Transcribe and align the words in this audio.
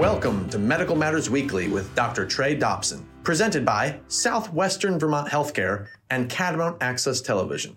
Welcome 0.00 0.48
to 0.48 0.58
Medical 0.58 0.96
Matters 0.96 1.28
Weekly 1.28 1.68
with 1.68 1.94
Dr. 1.94 2.24
Trey 2.24 2.54
Dobson, 2.54 3.06
presented 3.22 3.66
by 3.66 4.00
Southwestern 4.08 4.98
Vermont 4.98 5.28
Healthcare 5.28 5.88
and 6.08 6.30
Catamount 6.30 6.78
Access 6.80 7.20
Television. 7.20 7.76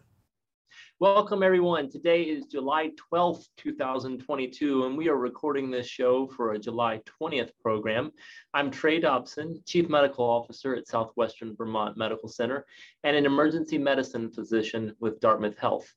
Welcome, 1.01 1.43
everyone. 1.43 1.91
Today 1.91 2.21
is 2.23 2.45
July 2.45 2.91
12th, 3.11 3.47
2022, 3.57 4.85
and 4.85 4.97
we 4.97 5.09
are 5.09 5.17
recording 5.17 5.69
this 5.69 5.85
show 5.85 6.25
for 6.27 6.53
a 6.53 6.57
July 6.57 7.01
20th 7.21 7.51
program. 7.61 8.09
I'm 8.53 8.71
Trey 8.71 9.01
Dobson, 9.01 9.61
Chief 9.65 9.89
Medical 9.89 10.23
Officer 10.23 10.75
at 10.75 10.87
Southwestern 10.87 11.57
Vermont 11.57 11.97
Medical 11.97 12.29
Center 12.29 12.65
and 13.03 13.17
an 13.17 13.25
emergency 13.25 13.77
medicine 13.77 14.31
physician 14.31 14.95
with 15.01 15.19
Dartmouth 15.19 15.57
Health. 15.57 15.93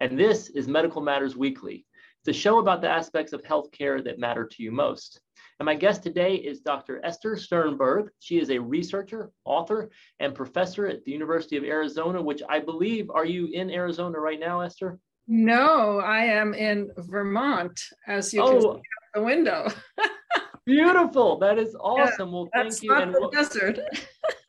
And 0.00 0.18
this 0.18 0.48
is 0.48 0.66
Medical 0.66 1.02
Matters 1.02 1.36
Weekly. 1.36 1.84
It's 2.24 2.38
a 2.38 2.40
show 2.40 2.58
about 2.58 2.80
the 2.80 2.88
aspects 2.88 3.34
of 3.34 3.42
healthcare 3.42 4.02
that 4.04 4.18
matter 4.18 4.46
to 4.46 4.62
you 4.62 4.72
most. 4.72 5.20
And 5.60 5.66
my 5.66 5.74
guest 5.74 6.04
today 6.04 6.36
is 6.36 6.60
Dr. 6.60 7.04
Esther 7.04 7.36
Sternberg. 7.36 8.10
She 8.20 8.38
is 8.38 8.50
a 8.50 8.58
researcher, 8.60 9.32
author, 9.44 9.90
and 10.20 10.32
professor 10.32 10.86
at 10.86 11.04
the 11.04 11.10
University 11.10 11.56
of 11.56 11.64
Arizona, 11.64 12.22
which 12.22 12.42
I 12.48 12.60
believe, 12.60 13.10
are 13.10 13.24
you 13.24 13.46
in 13.46 13.68
Arizona 13.68 14.20
right 14.20 14.38
now, 14.38 14.60
Esther? 14.60 15.00
No, 15.26 15.98
I 15.98 16.20
am 16.26 16.54
in 16.54 16.92
Vermont, 16.96 17.80
as 18.06 18.32
you 18.32 18.40
oh. 18.40 18.52
can 18.52 18.60
see 18.60 18.68
out 18.68 18.82
the 19.14 19.22
window. 19.22 19.72
beautiful. 20.64 21.40
That 21.40 21.58
is 21.58 21.74
awesome. 21.80 22.28
Yeah, 22.28 22.34
well, 22.34 22.48
thank 22.54 22.82
you. 22.84 22.94
and, 22.94 23.12
the 23.12 23.28
desert. 23.32 23.80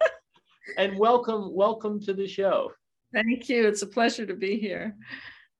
and 0.77 0.96
welcome, 0.99 1.55
welcome 1.55 1.99
to 2.02 2.13
the 2.13 2.27
show. 2.27 2.71
Thank 3.13 3.49
you. 3.49 3.68
It's 3.68 3.82
a 3.82 3.88
pleasure 3.88 4.27
to 4.27 4.35
be 4.35 4.60
here 4.60 4.96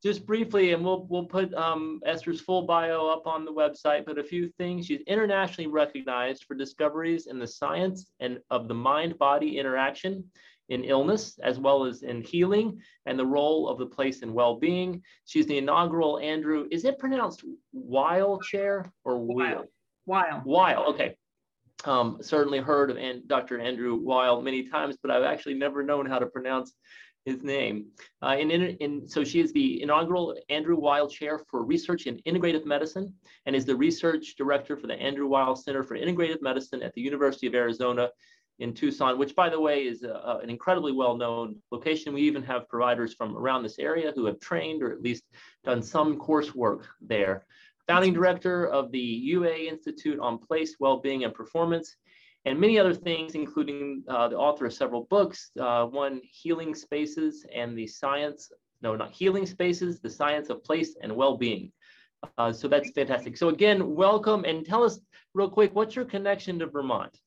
just 0.02 0.26
briefly, 0.26 0.74
and 0.74 0.84
we'll 0.84 1.06
we'll 1.10 1.26
put 1.26 1.54
um, 1.54 2.00
Esther's 2.06 2.42
full 2.42 2.64
bio 2.64 3.08
up 3.08 3.28
on 3.28 3.46
the 3.46 3.52
website. 3.52 4.06
But 4.06 4.18
a 4.18 4.24
few 4.24 4.50
things: 4.58 4.86
she's 4.86 5.02
internationally 5.08 5.68
recognized 5.68 6.46
for 6.46 6.56
discoveries 6.56 7.28
in 7.28 7.40
the 7.40 7.48
science 7.48 8.12
and 8.20 8.40
of 8.50 8.68
the 8.68 8.74
mind-body 8.74 9.58
interaction 9.58 10.24
in 10.70 10.84
illness, 10.84 11.38
as 11.44 11.60
well 11.60 11.86
as 11.86 12.04
in 12.04 12.22
healing, 12.22 12.80
and 13.06 13.18
the 13.18 13.26
role 13.26 13.68
of 13.68 13.80
the 13.80 13.86
place 13.86 14.22
in 14.22 14.34
well-being. 14.34 15.02
She's 15.26 15.48
the 15.48 15.58
inaugural 15.58 16.20
Andrew. 16.20 16.68
Is 16.72 16.86
it 16.86 17.00
pronounced 17.00 17.44
Weil 17.74 18.40
Chair 18.40 18.92
or 19.04 19.20
Weil? 19.20 19.66
Weil. 20.06 20.42
Weil. 20.46 20.86
Okay. 20.90 21.16
Um, 21.86 22.18
certainly 22.22 22.60
heard 22.60 22.92
of 22.92 23.28
Dr. 23.28 23.60
Andrew 23.60 23.96
Weil 23.96 24.42
many 24.42 24.68
times, 24.68 24.98
but 25.02 25.12
I've 25.12 25.24
actually 25.24 25.56
never 25.56 25.82
known 25.82 26.06
how 26.06 26.20
to 26.20 26.26
pronounce 26.26 26.74
his 27.26 27.44
name. 27.44 27.88
Uh, 28.22 28.36
in, 28.40 28.52
in, 28.52 29.08
so 29.08 29.24
she 29.24 29.40
is 29.40 29.52
the 29.54 29.82
inaugural 29.82 30.36
Andrew 30.50 30.78
Weil 30.78 31.10
Chair 31.10 31.40
for 31.50 31.64
Research 31.64 32.08
in 32.08 32.20
Integrative 32.26 32.66
Medicine 32.66 33.14
and 33.46 33.56
is 33.56 33.66
the 33.66 33.76
research 33.76 34.36
director 34.38 34.78
for 34.78 34.88
the 34.88 34.96
Andrew 34.96 35.28
Weil 35.28 35.56
Center 35.56 35.84
for 35.84 35.98
Integrative 35.98 36.42
Medicine 36.42 36.82
at 36.82 36.94
the 36.94 37.02
University 37.02 37.48
of 37.48 37.56
Arizona 37.56 38.10
in 38.60 38.74
Tucson, 38.74 39.18
which 39.18 39.36
by 39.36 39.50
the 39.50 39.60
way 39.60 39.84
is 39.84 40.04
a, 40.04 40.40
an 40.44 40.50
incredibly 40.50 40.92
well-known 40.92 41.56
location. 41.72 42.14
We 42.14 42.22
even 42.22 42.44
have 42.44 42.68
providers 42.68 43.14
from 43.14 43.38
around 43.38 43.64
this 43.64 43.80
area 43.80 44.12
who 44.16 44.26
have 44.26 44.40
trained 44.40 44.84
or 44.84 44.92
at 44.92 45.02
least 45.02 45.24
done 45.64 45.82
some 45.82 46.20
coursework 46.20 46.84
there. 47.02 47.46
Founding 47.88 48.14
director 48.14 48.68
of 48.68 48.92
the 48.92 49.00
UA 49.00 49.70
Institute 49.70 50.20
on 50.20 50.38
Place, 50.38 50.76
Wellbeing, 50.80 51.24
and 51.24 51.34
Performance 51.34 51.96
and 52.46 52.60
many 52.60 52.80
other 52.80 52.94
things, 52.94 53.36
including 53.36 54.04
uh, 54.08 54.28
the 54.28 54.38
author 54.38 54.66
of 54.66 54.74
several 54.74 55.04
books, 55.10 55.52
uh, 55.60 55.86
one, 55.86 56.22
Healing 56.24 56.74
Spaces 56.74 57.46
and 57.54 57.78
the 57.78 57.88
Science, 57.88 58.52
no, 58.82 58.96
not 58.96 59.12
Healing 59.12 59.46
Spaces, 59.46 60.00
the 60.00 60.10
Science 60.10 60.50
of 60.50 60.64
Place 60.64 60.96
and 61.02 61.16
Well-Being. 61.16 61.72
Uh, 62.38 62.52
so 62.52 62.68
that's 62.68 62.92
fantastic. 62.92 63.38
So 63.38 63.50
again, 63.50 63.96
welcome 63.96 64.46
and 64.46 64.66
tell 64.66 64.84
us 64.84 65.00
real 65.34 65.50
quick, 65.50 65.76
what's 65.76 65.96
your 65.96 66.06
connection 66.06 66.60
to 66.60 66.68
Vermont? 66.68 67.18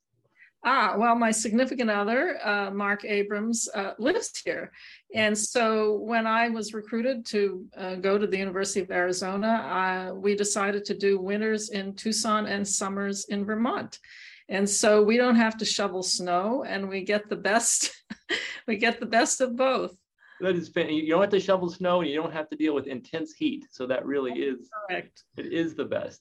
Ah, 0.65 0.95
well, 0.97 1.17
my 1.17 1.33
significant 1.33 1.91
other, 1.91 2.39
uh, 2.47 2.71
Mark 2.71 3.05
Abrams, 3.05 3.69
uh, 3.75 3.95
lives 3.99 4.41
here. 4.45 4.71
And 5.13 5.37
so 5.37 5.97
when 5.97 6.25
I 6.25 6.51
was 6.51 6.73
recruited 6.73 7.27
to 7.27 7.67
uh, 7.77 7.95
go 7.97 8.17
to 8.17 8.29
the 8.29 8.39
University 8.39 8.81
of 8.81 8.93
Arizona, 8.93 9.49
uh, 9.49 10.15
we 10.15 10.37
decided 10.37 10.85
to 10.85 10.95
do 10.97 11.19
winters 11.19 11.71
in 11.71 11.97
Tucson 11.97 12.47
and 12.47 12.67
summers 12.67 13.25
in 13.25 13.45
Vermont. 13.45 13.99
And 14.49 14.69
so 14.69 15.03
we 15.03 15.17
don't 15.17 15.37
have 15.37 15.57
to 15.59 15.65
shovel 15.65 16.03
snow 16.03 16.65
and 16.65 16.89
we 16.89 17.03
get 17.03 17.29
the 17.29 17.37
best, 17.37 17.93
we 18.67 18.77
get 18.77 19.01
the 19.01 19.07
best 19.07 19.41
of 19.41 19.57
both. 19.57 19.97
That 20.41 20.57
is, 20.57 20.71
you 20.75 21.09
don't 21.09 21.21
have 21.21 21.31
to 21.31 21.41
shovel 21.41 21.71
snow 21.71 22.01
and 22.01 22.11
you 22.11 22.17
don't 22.21 22.33
have 22.33 22.49
to 22.51 22.57
deal 22.57 22.75
with 22.75 22.87
intense 22.87 23.33
heat. 23.33 23.67
So 23.71 23.87
that 23.87 24.05
really 24.05 24.33
is, 24.33 24.69
correct. 24.89 25.23
it 25.37 25.53
is 25.53 25.75
the 25.75 25.85
best. 25.85 26.21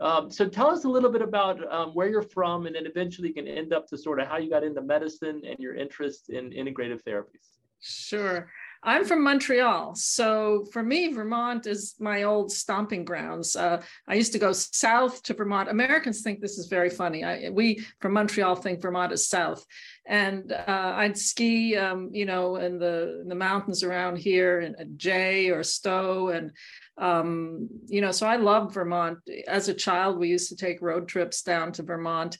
Um, 0.00 0.30
so 0.30 0.48
tell 0.48 0.68
us 0.68 0.84
a 0.84 0.88
little 0.88 1.10
bit 1.10 1.22
about 1.22 1.60
um, 1.72 1.90
where 1.90 2.08
you're 2.08 2.22
from 2.22 2.66
and 2.66 2.76
then 2.76 2.86
eventually 2.86 3.28
you 3.28 3.34
can 3.34 3.48
end 3.48 3.72
up 3.72 3.86
to 3.88 3.98
sort 3.98 4.20
of 4.20 4.28
how 4.28 4.38
you 4.38 4.48
got 4.48 4.64
into 4.64 4.80
medicine 4.80 5.42
and 5.46 5.58
your 5.58 5.74
interest 5.74 6.30
in 6.30 6.50
integrative 6.50 7.02
therapies. 7.02 7.58
Sure. 7.80 8.48
I'm 8.82 9.04
from 9.04 9.24
Montreal. 9.24 9.94
So 9.96 10.66
for 10.72 10.82
me, 10.82 11.12
Vermont 11.12 11.66
is 11.66 11.94
my 11.98 12.22
old 12.22 12.52
stomping 12.52 13.04
grounds. 13.04 13.56
Uh, 13.56 13.82
I 14.06 14.14
used 14.14 14.32
to 14.32 14.38
go 14.38 14.52
south 14.52 15.22
to 15.24 15.34
Vermont. 15.34 15.68
Americans 15.68 16.22
think 16.22 16.40
this 16.40 16.58
is 16.58 16.68
very 16.68 16.90
funny. 16.90 17.24
I, 17.24 17.50
we 17.50 17.84
from 18.00 18.12
Montreal 18.12 18.54
think 18.56 18.80
Vermont 18.80 19.12
is 19.12 19.28
south. 19.28 19.64
And 20.06 20.52
uh, 20.52 20.92
I'd 20.96 21.18
ski, 21.18 21.76
um, 21.76 22.10
you 22.12 22.24
know, 22.24 22.56
in 22.56 22.78
the, 22.78 23.20
in 23.22 23.28
the 23.28 23.34
mountains 23.34 23.82
around 23.82 24.16
here 24.16 24.60
in 24.60 24.94
Jay 24.96 25.50
or 25.50 25.62
Stowe. 25.62 26.28
And, 26.28 26.52
um, 26.96 27.68
you 27.86 28.00
know, 28.00 28.12
so 28.12 28.26
I 28.26 28.36
loved 28.36 28.74
Vermont. 28.74 29.18
As 29.46 29.68
a 29.68 29.74
child, 29.74 30.18
we 30.18 30.28
used 30.28 30.48
to 30.50 30.56
take 30.56 30.80
road 30.80 31.08
trips 31.08 31.42
down 31.42 31.72
to 31.72 31.82
Vermont. 31.82 32.38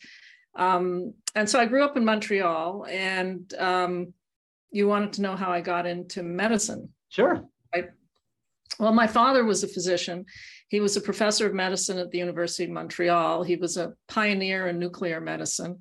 Um, 0.54 1.14
and 1.34 1.48
so 1.48 1.60
I 1.60 1.66
grew 1.66 1.84
up 1.84 1.96
in 1.96 2.04
Montreal 2.04 2.86
and 2.88 3.52
um, 3.54 4.12
you 4.70 4.88
wanted 4.88 5.14
to 5.14 5.22
know 5.22 5.36
how 5.36 5.50
I 5.50 5.60
got 5.60 5.86
into 5.86 6.22
medicine. 6.22 6.90
Sure. 7.08 7.44
Right? 7.74 7.86
Well, 8.78 8.92
my 8.92 9.06
father 9.06 9.44
was 9.44 9.64
a 9.64 9.68
physician. 9.68 10.26
He 10.68 10.80
was 10.80 10.96
a 10.96 11.00
professor 11.00 11.46
of 11.46 11.54
medicine 11.54 11.98
at 11.98 12.10
the 12.10 12.18
University 12.18 12.64
of 12.64 12.70
Montreal. 12.70 13.42
He 13.42 13.56
was 13.56 13.76
a 13.76 13.94
pioneer 14.08 14.68
in 14.68 14.78
nuclear 14.78 15.20
medicine. 15.20 15.78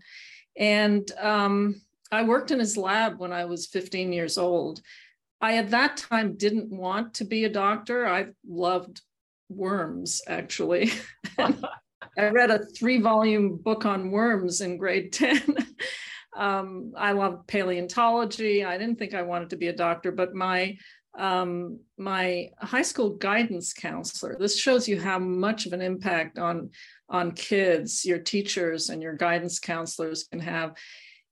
And 0.58 1.10
um, 1.20 1.82
I 2.12 2.24
worked 2.24 2.52
in 2.52 2.60
his 2.60 2.78
lab 2.78 3.20
when 3.20 3.34
I 3.34 3.46
was 3.46 3.68
15 3.68 4.14
years 4.14 4.38
old. 4.38 4.82
I, 5.42 5.58
at 5.58 5.72
that 5.72 5.98
time, 5.98 6.38
didn't 6.38 6.72
want 6.72 7.16
to 7.16 7.26
be 7.26 7.44
a 7.44 7.50
doctor. 7.50 8.08
I 8.08 8.28
loved 8.48 9.02
worms, 9.50 10.22
actually. 10.28 10.92
I 11.38 12.30
read 12.30 12.50
a 12.50 12.66
three 12.66 13.00
volume 13.00 13.58
book 13.58 13.86
on 13.86 14.10
worms 14.10 14.62
in 14.62 14.78
grade 14.78 15.14
10. 15.14 15.42
Um, 16.36 16.94
I 16.96 17.14
love 17.14 17.48
paleontology. 17.48 18.64
I 18.64 18.78
didn't 18.78 19.00
think 19.00 19.14
I 19.14 19.22
wanted 19.22 19.50
to 19.52 19.58
be 19.58 19.68
a 19.68 19.74
doctor, 19.74 20.12
but 20.12 20.36
my 20.36 20.78
um, 21.18 21.80
my 21.98 22.52
high 22.60 22.84
school 22.84 23.16
guidance 23.16 23.74
counselor. 23.74 24.38
This 24.40 24.58
shows 24.58 24.88
you 24.88 25.02
how 25.02 25.18
much 25.18 25.66
of 25.66 25.74
an 25.74 25.82
impact 25.82 26.38
on 26.38 26.70
on 27.10 27.32
kids 27.32 28.06
your 28.06 28.20
teachers 28.20 28.90
and 28.90 29.02
your 29.02 29.14
guidance 29.14 29.60
counselors 29.60 30.26
can 30.26 30.40
have. 30.40 30.76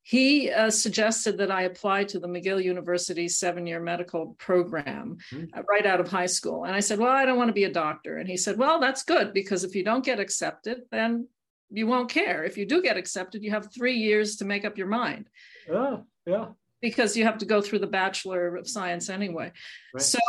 He 0.02 0.52
uh, 0.52 0.70
suggested 0.70 1.40
that 1.40 1.50
I 1.50 1.64
apply 1.64 2.04
to 2.06 2.20
the 2.20 2.28
McGill 2.28 2.64
University 2.64 3.28
seven-year 3.28 3.80
medical 3.80 4.36
program 4.38 5.18
mm-hmm. 5.34 5.60
right 5.68 5.86
out 5.86 6.00
of 6.00 6.08
high 6.08 6.28
school, 6.28 6.66
and 6.66 6.76
I 6.76 6.80
said, 6.80 7.00
"Well, 7.00 7.10
I 7.10 7.26
don't 7.26 7.38
want 7.38 7.50
to 7.50 7.54
be 7.54 7.64
a 7.66 7.72
doctor." 7.72 8.18
And 8.18 8.30
he 8.30 8.38
said, 8.38 8.58
"Well, 8.58 8.80
that's 8.80 9.04
good 9.04 9.34
because 9.34 9.64
if 9.64 9.76
you 9.76 9.84
don't 9.84 10.06
get 10.06 10.20
accepted, 10.20 10.82
then 10.92 11.28
you 11.70 11.88
won't 11.88 12.10
care. 12.10 12.44
If 12.44 12.58
you 12.58 12.66
do 12.66 12.82
get 12.82 12.98
accepted, 12.98 13.44
you 13.44 13.52
have 13.52 13.74
three 13.74 13.98
years 13.98 14.38
to 14.38 14.46
make 14.46 14.66
up 14.66 14.78
your 14.78 14.88
mind. 14.88 15.30
Yeah, 15.70 15.98
yeah. 16.26 16.46
Because 16.82 17.18
you 17.18 17.24
have 17.26 17.40
to 17.40 17.46
go 17.46 17.62
through 17.62 17.80
the 17.80 17.88
Bachelor 17.88 18.56
of 18.58 18.68
Science 18.68 19.10
anyway. 19.10 19.52
Right. 19.94 20.04
So 20.04 20.20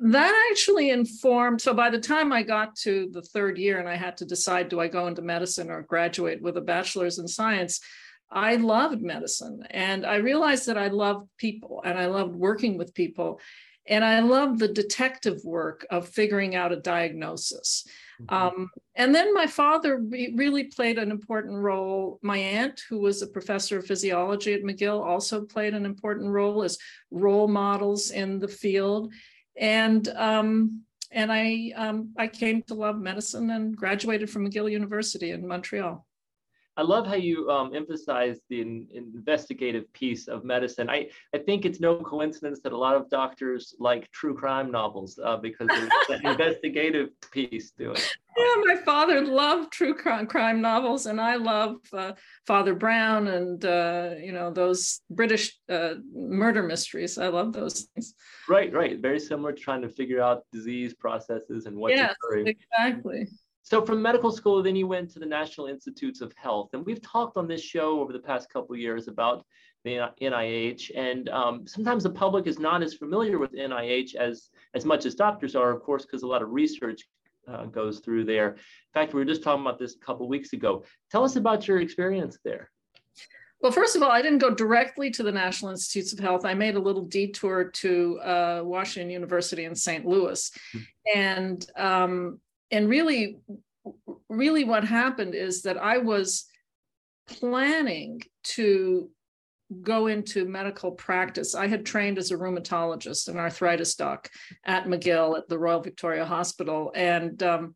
that 0.00 0.48
actually 0.50 0.90
informed. 0.90 1.60
So 1.60 1.74
by 1.74 1.90
the 1.90 2.00
time 2.00 2.32
I 2.32 2.42
got 2.42 2.74
to 2.76 3.08
the 3.12 3.22
third 3.22 3.58
year 3.58 3.78
and 3.78 3.88
I 3.88 3.96
had 3.96 4.16
to 4.18 4.24
decide 4.24 4.68
do 4.68 4.80
I 4.80 4.88
go 4.88 5.08
into 5.08 5.20
medicine 5.20 5.70
or 5.70 5.82
graduate 5.82 6.40
with 6.40 6.56
a 6.56 6.62
bachelor's 6.62 7.18
in 7.18 7.28
science, 7.28 7.80
I 8.30 8.56
loved 8.56 9.02
medicine 9.02 9.62
and 9.70 10.04
I 10.04 10.16
realized 10.16 10.66
that 10.66 10.78
I 10.78 10.88
loved 10.88 11.28
people 11.38 11.82
and 11.84 11.98
I 11.98 12.06
loved 12.06 12.34
working 12.34 12.76
with 12.76 12.94
people. 12.94 13.40
And 13.88 14.04
I 14.04 14.18
loved 14.18 14.58
the 14.58 14.68
detective 14.68 15.44
work 15.44 15.86
of 15.90 16.08
figuring 16.08 16.56
out 16.56 16.72
a 16.72 16.76
diagnosis. 16.76 17.86
Mm-hmm. 18.20 18.34
Um, 18.34 18.70
and 18.96 19.14
then 19.14 19.32
my 19.32 19.46
father 19.46 19.98
re- 19.98 20.34
really 20.34 20.64
played 20.64 20.98
an 20.98 21.12
important 21.12 21.54
role. 21.56 22.18
My 22.20 22.38
aunt, 22.38 22.82
who 22.88 22.98
was 22.98 23.22
a 23.22 23.28
professor 23.28 23.78
of 23.78 23.86
physiology 23.86 24.54
at 24.54 24.62
McGill, 24.62 25.04
also 25.04 25.44
played 25.44 25.74
an 25.74 25.86
important 25.86 26.30
role 26.30 26.64
as 26.64 26.78
role 27.12 27.46
models 27.46 28.10
in 28.10 28.40
the 28.40 28.48
field. 28.48 29.12
And 29.56 30.08
um, 30.08 30.82
and 31.12 31.32
I 31.32 31.72
um, 31.76 32.12
I 32.18 32.26
came 32.26 32.62
to 32.64 32.74
love 32.74 32.98
medicine 32.98 33.50
and 33.50 33.76
graduated 33.76 34.30
from 34.30 34.46
McGill 34.46 34.70
University 34.70 35.30
in 35.30 35.46
Montreal. 35.46 36.04
I 36.76 36.82
love 36.82 37.06
how 37.06 37.14
you 37.14 37.50
um, 37.50 37.74
emphasize 37.74 38.38
the 38.50 38.60
in, 38.60 38.86
investigative 38.92 39.90
piece 39.92 40.28
of 40.28 40.44
medicine. 40.44 40.90
I, 40.90 41.08
I 41.34 41.38
think 41.38 41.64
it's 41.64 41.80
no 41.80 41.96
coincidence 41.96 42.60
that 42.64 42.72
a 42.72 42.76
lot 42.76 42.96
of 42.96 43.08
doctors 43.08 43.74
like 43.78 44.10
true 44.12 44.34
crime 44.34 44.70
novels 44.70 45.18
uh, 45.22 45.38
because 45.38 45.68
there's 45.68 45.90
the 46.08 46.30
investigative 46.30 47.08
piece 47.32 47.70
to 47.72 47.92
it. 47.92 48.16
Yeah, 48.36 48.54
my 48.66 48.76
father 48.76 49.24
loved 49.24 49.72
true 49.72 49.94
crime, 49.94 50.26
crime 50.26 50.60
novels, 50.60 51.06
and 51.06 51.18
I 51.18 51.36
love 51.36 51.76
uh, 51.94 52.12
Father 52.46 52.74
Brown 52.74 53.28
and 53.28 53.64
uh, 53.64 54.10
you 54.20 54.32
know 54.32 54.50
those 54.50 55.00
British 55.08 55.58
uh, 55.70 55.94
murder 56.12 56.62
mysteries. 56.62 57.16
I 57.16 57.28
love 57.28 57.54
those 57.54 57.88
things. 57.94 58.14
Right, 58.46 58.70
right. 58.74 59.00
Very 59.00 59.20
similar 59.20 59.52
to 59.52 59.60
trying 59.60 59.80
to 59.82 59.88
figure 59.88 60.20
out 60.20 60.42
disease 60.52 60.92
processes 60.92 61.64
and 61.64 61.78
what's 61.78 61.96
yes, 61.96 62.14
occurring. 62.22 62.48
Exactly. 62.48 63.28
So 63.66 63.84
from 63.84 64.00
medical 64.00 64.30
school, 64.30 64.62
then 64.62 64.76
you 64.76 64.86
went 64.86 65.10
to 65.10 65.18
the 65.18 65.26
National 65.26 65.66
Institutes 65.66 66.20
of 66.20 66.32
Health, 66.36 66.70
and 66.72 66.86
we've 66.86 67.02
talked 67.02 67.36
on 67.36 67.48
this 67.48 67.60
show 67.60 68.00
over 68.00 68.12
the 68.12 68.20
past 68.20 68.48
couple 68.48 68.76
years 68.76 69.08
about 69.08 69.44
the 69.82 70.08
NIH, 70.22 70.92
and 70.94 71.28
um, 71.30 71.66
sometimes 71.66 72.04
the 72.04 72.10
public 72.10 72.46
is 72.46 72.60
not 72.60 72.80
as 72.84 72.94
familiar 72.94 73.40
with 73.40 73.52
NIH 73.54 74.14
as 74.14 74.50
as 74.74 74.84
much 74.84 75.04
as 75.04 75.16
doctors 75.16 75.56
are, 75.56 75.72
of 75.72 75.82
course, 75.82 76.06
because 76.06 76.22
a 76.22 76.28
lot 76.28 76.42
of 76.42 76.50
research 76.50 77.08
uh, 77.48 77.64
goes 77.64 77.98
through 77.98 78.24
there. 78.24 78.50
In 78.50 78.56
fact, 78.94 79.14
we 79.14 79.18
were 79.18 79.24
just 79.24 79.42
talking 79.42 79.62
about 79.62 79.80
this 79.80 79.96
a 79.96 79.98
couple 79.98 80.28
weeks 80.28 80.52
ago. 80.52 80.84
Tell 81.10 81.24
us 81.24 81.34
about 81.34 81.66
your 81.66 81.80
experience 81.80 82.38
there. 82.44 82.70
Well, 83.60 83.72
first 83.72 83.96
of 83.96 84.02
all, 84.02 84.12
I 84.12 84.22
didn't 84.22 84.38
go 84.38 84.54
directly 84.54 85.10
to 85.10 85.24
the 85.24 85.32
National 85.32 85.72
Institutes 85.72 86.12
of 86.12 86.20
Health. 86.20 86.44
I 86.44 86.54
made 86.54 86.76
a 86.76 86.80
little 86.80 87.04
detour 87.04 87.64
to 87.64 88.20
uh, 88.20 88.60
Washington 88.62 89.10
University 89.10 89.64
in 89.64 89.74
St. 89.74 90.06
Louis, 90.06 90.52
mm-hmm. 90.72 91.18
and 91.18 91.66
um, 91.76 92.40
and 92.70 92.88
really 92.88 93.38
really 94.28 94.64
what 94.64 94.84
happened 94.84 95.34
is 95.34 95.62
that 95.62 95.76
i 95.76 95.98
was 95.98 96.46
planning 97.28 98.20
to 98.42 99.10
go 99.82 100.06
into 100.06 100.44
medical 100.44 100.92
practice 100.92 101.54
i 101.54 101.66
had 101.66 101.84
trained 101.84 102.18
as 102.18 102.30
a 102.30 102.36
rheumatologist 102.36 103.28
and 103.28 103.38
arthritis 103.38 103.94
doc 103.94 104.28
at 104.64 104.86
mcgill 104.86 105.36
at 105.36 105.48
the 105.48 105.58
royal 105.58 105.80
victoria 105.80 106.24
hospital 106.24 106.92
and 106.94 107.42
um, 107.42 107.74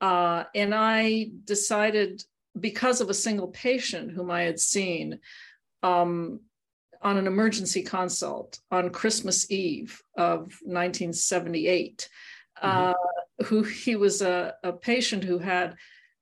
uh, 0.00 0.44
and 0.54 0.74
i 0.74 1.28
decided 1.44 2.22
because 2.58 3.00
of 3.00 3.10
a 3.10 3.14
single 3.14 3.48
patient 3.48 4.12
whom 4.12 4.30
i 4.30 4.42
had 4.42 4.58
seen 4.58 5.18
um, 5.82 6.40
on 7.02 7.16
an 7.16 7.26
emergency 7.26 7.82
consult 7.82 8.58
on 8.70 8.90
christmas 8.90 9.50
eve 9.50 10.00
of 10.16 10.40
1978 10.64 12.08
mm-hmm. 12.62 12.90
uh, 12.90 12.94
who 13.44 13.62
he 13.62 13.96
was 13.96 14.22
a, 14.22 14.54
a 14.62 14.72
patient 14.72 15.24
who 15.24 15.38
had 15.38 15.76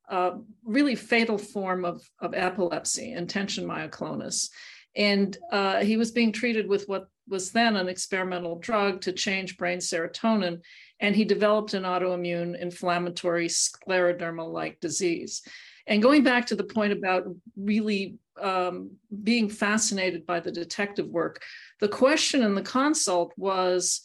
a 0.08 0.34
really 0.64 0.94
fatal 0.94 1.38
form 1.38 1.84
of, 1.84 2.02
of 2.20 2.34
epilepsy, 2.34 3.12
intention 3.12 3.66
myoclonus. 3.66 4.50
And 4.94 5.36
uh, 5.52 5.84
he 5.84 5.96
was 5.96 6.10
being 6.10 6.32
treated 6.32 6.68
with 6.68 6.88
what 6.88 7.08
was 7.28 7.50
then 7.50 7.76
an 7.76 7.88
experimental 7.88 8.58
drug 8.58 9.00
to 9.02 9.12
change 9.12 9.56
brain 9.56 9.78
serotonin. 9.78 10.60
And 11.00 11.14
he 11.14 11.24
developed 11.24 11.74
an 11.74 11.82
autoimmune 11.82 12.58
inflammatory 12.58 13.48
scleroderma 13.48 14.50
like 14.50 14.80
disease. 14.80 15.42
And 15.86 16.02
going 16.02 16.22
back 16.22 16.46
to 16.46 16.56
the 16.56 16.64
point 16.64 16.92
about 16.92 17.24
really 17.56 18.18
um, 18.40 18.92
being 19.22 19.48
fascinated 19.48 20.26
by 20.26 20.40
the 20.40 20.52
detective 20.52 21.06
work, 21.06 21.42
the 21.80 21.88
question 21.88 22.42
in 22.42 22.54
the 22.54 22.62
consult 22.62 23.32
was 23.36 24.02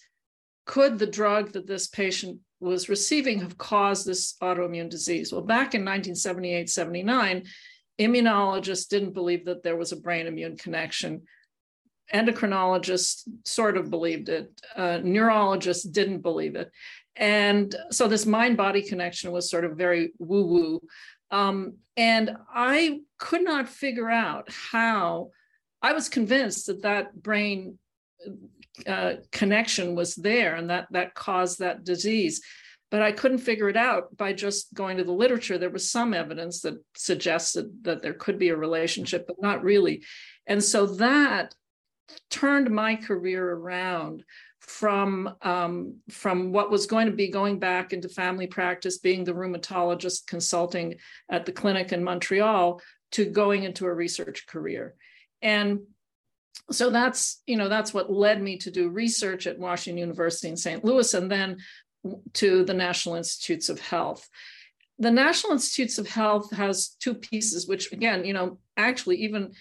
could 0.65 0.99
the 0.99 1.07
drug 1.07 1.53
that 1.53 1.67
this 1.67 1.87
patient 1.87 2.39
was 2.61 2.89
receiving 2.89 3.41
have 3.41 3.57
caused 3.57 4.05
this 4.05 4.35
autoimmune 4.41 4.89
disease. 4.89 5.33
Well, 5.33 5.41
back 5.41 5.73
in 5.73 5.81
1978, 5.81 6.69
79, 6.69 7.43
immunologists 7.99 8.87
didn't 8.87 9.13
believe 9.13 9.45
that 9.45 9.63
there 9.63 9.75
was 9.75 9.91
a 9.91 9.97
brain 9.97 10.27
immune 10.27 10.57
connection. 10.57 11.23
Endocrinologists 12.13 13.23
sort 13.45 13.77
of 13.77 13.89
believed 13.89 14.29
it, 14.29 14.49
uh, 14.75 14.99
neurologists 15.03 15.83
didn't 15.83 16.19
believe 16.19 16.55
it. 16.55 16.71
And 17.15 17.75
so 17.89 18.07
this 18.07 18.25
mind 18.25 18.57
body 18.57 18.83
connection 18.83 19.31
was 19.31 19.49
sort 19.49 19.65
of 19.65 19.75
very 19.75 20.13
woo 20.19 20.45
woo. 20.45 20.81
Um, 21.31 21.77
and 21.97 22.37
I 22.53 23.01
could 23.17 23.43
not 23.43 23.67
figure 23.67 24.09
out 24.09 24.49
how 24.51 25.31
I 25.81 25.93
was 25.93 26.09
convinced 26.09 26.67
that 26.67 26.83
that 26.83 27.21
brain 27.21 27.79
uh, 28.88 29.13
connection 29.31 29.95
was 29.95 30.15
there 30.15 30.56
and 30.56 30.69
that 30.69 30.88
that 30.91 31.13
caused 31.13 31.59
that 31.59 31.83
disease. 31.83 32.41
But 32.89 33.01
i 33.01 33.13
couldn't 33.13 33.38
figure 33.38 33.69
it 33.69 33.77
out 33.77 34.15
by 34.18 34.33
just 34.33 34.73
going 34.73 34.97
to 34.97 35.03
the 35.03 35.13
literature. 35.13 35.57
There 35.57 35.69
was 35.69 35.89
some 35.89 36.13
evidence 36.13 36.62
that 36.62 36.75
suggested 36.95 37.83
that 37.83 38.01
there 38.01 38.13
could 38.13 38.38
be 38.38 38.50
a 38.50 38.57
relationship 38.57 39.25
but 39.27 39.41
not 39.41 39.63
really. 39.63 40.03
And 40.45 40.63
so 40.63 40.85
that 40.97 41.56
turned 42.29 42.69
my 42.69 42.95
career 42.95 43.51
around 43.51 44.23
from 44.59 45.35
um, 45.41 45.97
from 46.09 46.51
what 46.51 46.71
was 46.71 46.85
going 46.85 47.07
to 47.07 47.13
be 47.13 47.29
going 47.29 47.59
back 47.59 47.94
into 47.94 48.07
family 48.07 48.47
practice 48.47 49.00
being 49.00 49.23
the 49.23 49.33
rheumatologist 49.33 50.27
consulting 50.27 50.95
at 51.29 51.45
the 51.45 51.51
clinic 51.51 51.91
in 51.91 52.03
montreal 52.03 52.81
to 53.12 53.25
going 53.25 53.63
into 53.63 53.85
a 53.85 53.94
research 53.94 54.45
career. 54.47 54.95
And 55.41 55.81
so 56.71 56.89
that's 56.89 57.41
you 57.45 57.57
know 57.57 57.69
that's 57.69 57.94
what 57.94 58.12
led 58.12 58.41
me 58.41 58.57
to 58.57 58.71
do 58.71 58.89
research 58.89 59.47
at 59.47 59.59
washington 59.59 59.97
university 59.97 60.50
in 60.50 60.57
st 60.57 60.83
louis 60.83 61.13
and 61.13 61.31
then 61.31 61.57
to 62.33 62.63
the 62.65 62.73
national 62.73 63.15
institutes 63.15 63.69
of 63.69 63.79
health 63.79 64.27
the 65.00 65.12
national 65.12 65.53
institutes 65.53 65.97
of 65.97 66.07
health 66.07 66.51
has 66.51 66.95
two 67.00 67.13
pieces 67.13 67.68
which 67.68 67.91
again 67.91 68.25
you 68.25 68.33
know 68.33 68.57
actually 68.77 69.18
even 69.18 69.51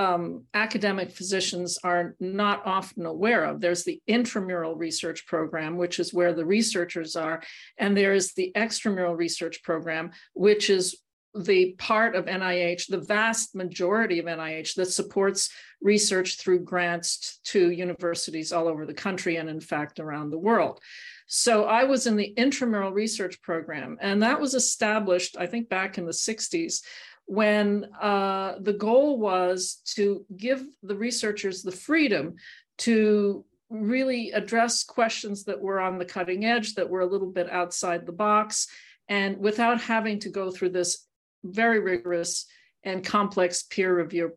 um, 0.00 0.44
academic 0.54 1.10
physicians 1.10 1.78
are 1.82 2.14
not 2.20 2.64
often 2.64 3.04
aware 3.04 3.44
of. 3.44 3.60
There's 3.60 3.82
the 3.82 4.00
intramural 4.06 4.76
research 4.76 5.26
program, 5.26 5.76
which 5.76 5.98
is 5.98 6.14
where 6.14 6.32
the 6.32 6.46
researchers 6.46 7.16
are, 7.16 7.42
and 7.78 7.96
there 7.96 8.14
is 8.14 8.32
the 8.34 8.52
extramural 8.54 9.16
research 9.16 9.62
program, 9.64 10.12
which 10.34 10.70
is 10.70 10.96
the 11.44 11.74
part 11.78 12.14
of 12.14 12.26
NIH, 12.26 12.88
the 12.88 13.00
vast 13.00 13.54
majority 13.54 14.18
of 14.18 14.26
NIH 14.26 14.74
that 14.74 14.86
supports 14.86 15.50
research 15.80 16.38
through 16.38 16.60
grants 16.60 17.40
to 17.44 17.70
universities 17.70 18.52
all 18.52 18.68
over 18.68 18.84
the 18.86 18.94
country 18.94 19.36
and, 19.36 19.48
in 19.48 19.60
fact, 19.60 20.00
around 20.00 20.30
the 20.30 20.38
world. 20.38 20.80
So 21.26 21.64
I 21.64 21.84
was 21.84 22.06
in 22.06 22.16
the 22.16 22.32
intramural 22.36 22.92
research 22.92 23.40
program, 23.42 23.98
and 24.00 24.22
that 24.22 24.40
was 24.40 24.54
established, 24.54 25.36
I 25.38 25.46
think, 25.46 25.68
back 25.68 25.98
in 25.98 26.06
the 26.06 26.12
60s 26.12 26.82
when 27.26 27.86
uh, 28.00 28.54
the 28.60 28.72
goal 28.72 29.18
was 29.18 29.82
to 29.84 30.24
give 30.34 30.64
the 30.82 30.96
researchers 30.96 31.62
the 31.62 31.70
freedom 31.70 32.36
to 32.78 33.44
really 33.68 34.30
address 34.30 34.82
questions 34.82 35.44
that 35.44 35.60
were 35.60 35.78
on 35.78 35.98
the 35.98 36.06
cutting 36.06 36.46
edge, 36.46 36.74
that 36.74 36.88
were 36.88 37.02
a 37.02 37.06
little 37.06 37.30
bit 37.30 37.50
outside 37.50 38.06
the 38.06 38.12
box, 38.12 38.66
and 39.08 39.38
without 39.38 39.80
having 39.80 40.18
to 40.20 40.30
go 40.30 40.50
through 40.50 40.70
this 40.70 41.06
very 41.44 41.80
rigorous 41.80 42.46
and 42.84 43.04
complex 43.04 43.62
peer 43.64 43.96
review 43.96 44.32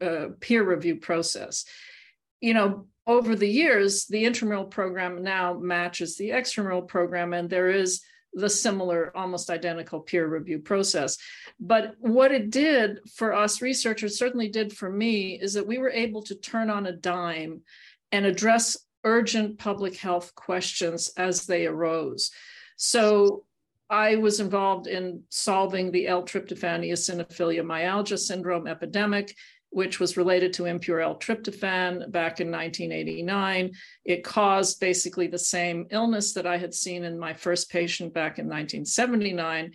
uh, 0.00 0.26
peer 0.40 0.64
review 0.64 0.96
process. 0.96 1.64
You 2.40 2.54
know, 2.54 2.86
over 3.06 3.34
the 3.34 3.48
years, 3.48 4.06
the 4.06 4.24
intramural 4.24 4.64
program 4.64 5.22
now 5.22 5.54
matches 5.54 6.16
the 6.16 6.30
extramural 6.30 6.86
program, 6.86 7.32
and 7.32 7.50
there 7.50 7.70
is 7.70 8.02
the 8.32 8.48
similar, 8.48 9.14
almost 9.16 9.50
identical 9.50 10.00
peer 10.00 10.26
review 10.26 10.58
process. 10.58 11.18
But 11.60 11.94
what 11.98 12.32
it 12.32 12.50
did 12.50 13.00
for 13.14 13.34
us 13.34 13.60
researchers, 13.60 14.18
certainly 14.18 14.48
did 14.48 14.72
for 14.72 14.90
me, 14.90 15.38
is 15.40 15.54
that 15.54 15.66
we 15.66 15.78
were 15.78 15.90
able 15.90 16.22
to 16.24 16.34
turn 16.34 16.70
on 16.70 16.86
a 16.86 16.92
dime 16.92 17.62
and 18.10 18.24
address 18.24 18.78
urgent 19.04 19.58
public 19.58 19.96
health 19.96 20.34
questions 20.34 21.12
as 21.16 21.46
they 21.46 21.66
arose. 21.66 22.30
So 22.76 23.44
I 23.92 24.16
was 24.16 24.40
involved 24.40 24.86
in 24.86 25.22
solving 25.28 25.92
the 25.92 26.08
L-tryptophan 26.08 26.88
eosinophilia 26.88 27.62
myalgia 27.62 28.16
syndrome 28.16 28.66
epidemic, 28.66 29.36
which 29.68 30.00
was 30.00 30.16
related 30.16 30.54
to 30.54 30.64
impure 30.64 31.00
L-tryptophan 31.00 32.10
back 32.10 32.40
in 32.40 32.50
1989. 32.50 33.70
It 34.06 34.24
caused 34.24 34.80
basically 34.80 35.26
the 35.26 35.38
same 35.38 35.88
illness 35.90 36.32
that 36.32 36.46
I 36.46 36.56
had 36.56 36.72
seen 36.72 37.04
in 37.04 37.18
my 37.18 37.34
first 37.34 37.70
patient 37.70 38.14
back 38.14 38.38
in 38.38 38.46
1979. 38.46 39.72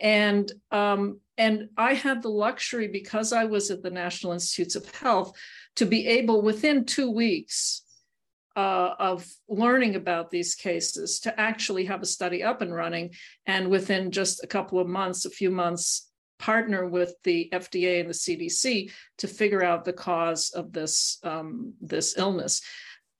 And, 0.00 0.50
um, 0.70 1.20
and 1.36 1.68
I 1.76 1.92
had 1.92 2.22
the 2.22 2.30
luxury, 2.30 2.88
because 2.88 3.34
I 3.34 3.44
was 3.44 3.70
at 3.70 3.82
the 3.82 3.90
National 3.90 4.32
Institutes 4.32 4.76
of 4.76 4.90
Health, 4.94 5.36
to 5.76 5.84
be 5.84 6.06
able 6.06 6.40
within 6.40 6.86
two 6.86 7.10
weeks 7.10 7.82
uh, 8.58 8.96
of 8.98 9.24
learning 9.48 9.94
about 9.94 10.30
these 10.30 10.56
cases 10.56 11.20
to 11.20 11.40
actually 11.40 11.84
have 11.84 12.02
a 12.02 12.06
study 12.06 12.42
up 12.42 12.60
and 12.60 12.74
running. 12.74 13.14
And 13.46 13.70
within 13.70 14.10
just 14.10 14.42
a 14.42 14.48
couple 14.48 14.80
of 14.80 14.88
months, 14.88 15.24
a 15.24 15.30
few 15.30 15.52
months, 15.52 16.10
partner 16.40 16.84
with 16.84 17.14
the 17.22 17.48
FDA 17.52 18.00
and 18.00 18.08
the 18.08 18.14
CDC 18.14 18.90
to 19.18 19.28
figure 19.28 19.62
out 19.62 19.84
the 19.84 19.92
cause 19.92 20.50
of 20.50 20.72
this, 20.72 21.18
um, 21.22 21.74
this 21.80 22.18
illness. 22.18 22.60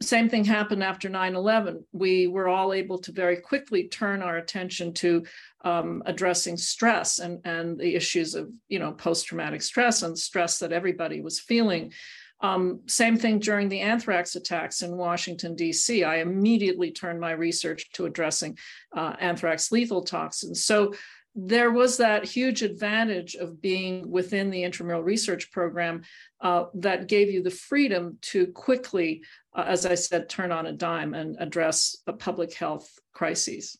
same 0.02 0.28
thing 0.28 0.45
happened 0.45 0.83
after 0.83 1.09
9-11 1.09 1.85
we 1.92 2.28
were 2.28 2.49
all 2.49 2.73
able 2.73 2.99
to 2.99 3.11
very 3.11 3.37
quickly 3.37 3.88
turn 3.88 4.23
our 4.23 4.37
attention 4.38 4.92
to 4.92 5.25
um, 5.64 6.02
addressing 6.07 6.57
stress 6.57 7.18
and, 7.18 7.40
and 7.45 7.78
the 7.78 7.95
issues 7.97 8.37
of 8.37 8.49
you 8.68 8.78
know 8.78 8.92
post-traumatic 8.92 9.62
stress 9.62 10.02
and 10.02 10.16
stress 10.16 10.59
that 10.61 10.73
everybody 10.73 11.21
was 11.21 11.40
feeling 11.40 11.92
um, 12.40 12.80
same 12.87 13.16
thing 13.16 13.40
during 13.40 13.68
the 13.68 13.80
anthrax 13.80 14.37
attacks 14.37 14.83
in 14.83 14.97
Washington, 14.97 15.57
D.C. 15.57 16.04
I 16.04 16.16
immediately 16.16 16.92
turned 16.92 17.21
my 17.21 17.33
research 17.33 17.90
to 17.92 18.07
addressing 18.07 18.59
uh, 18.97 19.14
anthrax 19.18 19.73
lethal 19.73 20.02
toxins. 20.02 20.64
So 20.64 20.95
there 21.35 21.71
was 21.71 21.99
that 21.99 22.25
huge 22.25 22.62
advantage 22.62 23.35
of 23.35 23.61
being 23.61 24.11
within 24.11 24.50
the 24.50 24.62
intramural 24.64 25.02
research 25.02 25.50
program 25.52 26.02
uh, 26.40 26.64
that 26.75 27.07
gave 27.07 27.30
you 27.30 27.42
the 27.42 27.50
freedom 27.50 28.18
to 28.23 28.49
quickly, 28.49 29.23
uh, 29.54 29.64
as 29.66 29.87
I 29.87 29.95
said, 29.95 30.28
turn 30.28 30.52
on 30.52 30.66
a 30.66 30.73
dime 30.73 31.14
and 31.14 31.37
address 31.38 31.97
a 32.07 32.12
public 32.12 32.54
health 32.54 32.90
crises. 33.12 33.78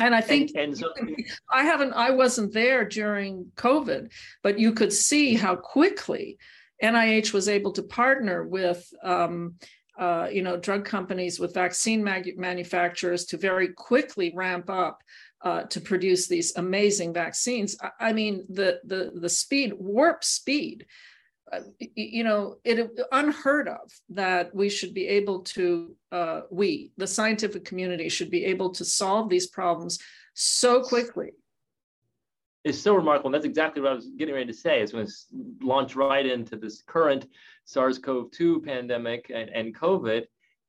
And 0.00 0.14
I 0.14 0.20
think 0.20 0.52
and, 0.54 0.68
and 0.68 0.78
so, 0.78 0.92
I 1.52 1.64
haven't, 1.64 1.92
I 1.92 2.12
wasn't 2.12 2.52
there 2.52 2.84
during 2.84 3.52
COVID, 3.56 4.10
but 4.42 4.58
you 4.58 4.72
could 4.72 4.92
see 4.92 5.34
how 5.34 5.56
quickly 5.56 6.38
NIH 6.82 7.32
was 7.32 7.48
able 7.48 7.72
to 7.72 7.82
partner 7.82 8.44
with 8.44 8.86
um, 9.02 9.54
uh, 9.98 10.28
you 10.30 10.42
know, 10.42 10.56
drug 10.56 10.84
companies 10.84 11.40
with 11.40 11.54
vaccine 11.54 12.04
mag- 12.04 12.38
manufacturers 12.38 13.24
to 13.24 13.36
very 13.36 13.68
quickly 13.68 14.32
ramp 14.32 14.70
up 14.70 15.02
uh, 15.42 15.62
to 15.64 15.80
produce 15.80 16.28
these 16.28 16.56
amazing 16.56 17.12
vaccines. 17.12 17.76
I, 17.82 18.08
I, 18.08 18.12
mean, 18.12 18.44
the 18.48 18.80
the 18.84 19.10
the 19.14 19.28
speed, 19.28 19.72
warp 19.76 20.22
speed. 20.22 20.86
Uh, 21.50 21.60
you 21.96 22.22
know, 22.24 22.56
it 22.62 22.90
unheard 23.10 23.68
of 23.68 23.90
that 24.10 24.54
we 24.54 24.68
should 24.68 24.92
be 24.92 25.08
able 25.08 25.40
to, 25.40 25.96
uh, 26.12 26.42
we, 26.50 26.92
the 26.98 27.06
scientific 27.06 27.64
community, 27.64 28.10
should 28.10 28.30
be 28.30 28.44
able 28.44 28.70
to 28.70 28.84
solve 28.84 29.30
these 29.30 29.46
problems 29.46 29.98
so 30.34 30.82
quickly 30.82 31.30
is 32.68 32.80
so 32.80 32.94
remarkable. 32.94 33.28
And 33.28 33.34
that's 33.34 33.44
exactly 33.44 33.82
what 33.82 33.92
I 33.92 33.94
was 33.94 34.08
getting 34.18 34.34
ready 34.34 34.46
to 34.46 34.58
say. 34.58 34.80
Is 34.80 34.92
going 34.92 35.06
to 35.06 35.12
launch 35.60 35.96
right 35.96 36.24
into 36.24 36.56
this 36.56 36.82
current 36.82 37.26
SARS-CoV-2 37.64 38.64
pandemic 38.64 39.30
and, 39.34 39.50
and 39.50 39.74
COVID, 39.74 40.24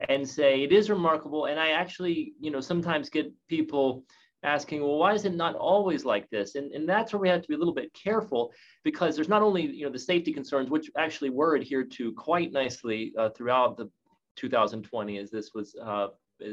and 0.08 0.28
say 0.28 0.64
it 0.64 0.72
is 0.72 0.90
remarkable. 0.90 1.46
And 1.46 1.60
I 1.60 1.70
actually, 1.70 2.34
you 2.40 2.52
know, 2.52 2.62
sometimes 2.62 3.10
get 3.10 3.32
people 3.48 4.04
asking, 4.44 4.82
well, 4.82 4.98
why 4.98 5.14
is 5.14 5.26
it 5.26 5.36
not 5.36 5.56
always 5.56 6.06
like 6.06 6.30
this? 6.30 6.56
And, 6.56 6.72
and 6.72 6.88
that's 6.88 7.12
where 7.12 7.20
we 7.20 7.30
have 7.30 7.42
to 7.42 7.48
be 7.48 7.56
a 7.56 7.58
little 7.58 7.74
bit 7.74 7.94
careful 7.94 8.54
because 8.84 9.16
there's 9.16 9.28
not 9.28 9.42
only, 9.42 9.66
you 9.66 9.86
know, 9.86 9.92
the 9.92 10.00
safety 10.00 10.32
concerns, 10.32 10.70
which 10.70 10.90
actually 10.98 11.30
were 11.30 11.58
adhered 11.58 11.92
to 11.92 12.14
quite 12.14 12.52
nicely 12.52 13.14
uh, 13.18 13.30
throughout 13.30 13.76
the 13.78 13.90
2020 14.38 15.18
as 15.18 15.30
this 15.30 15.52
was 15.54 15.76
uh, 15.84 16.08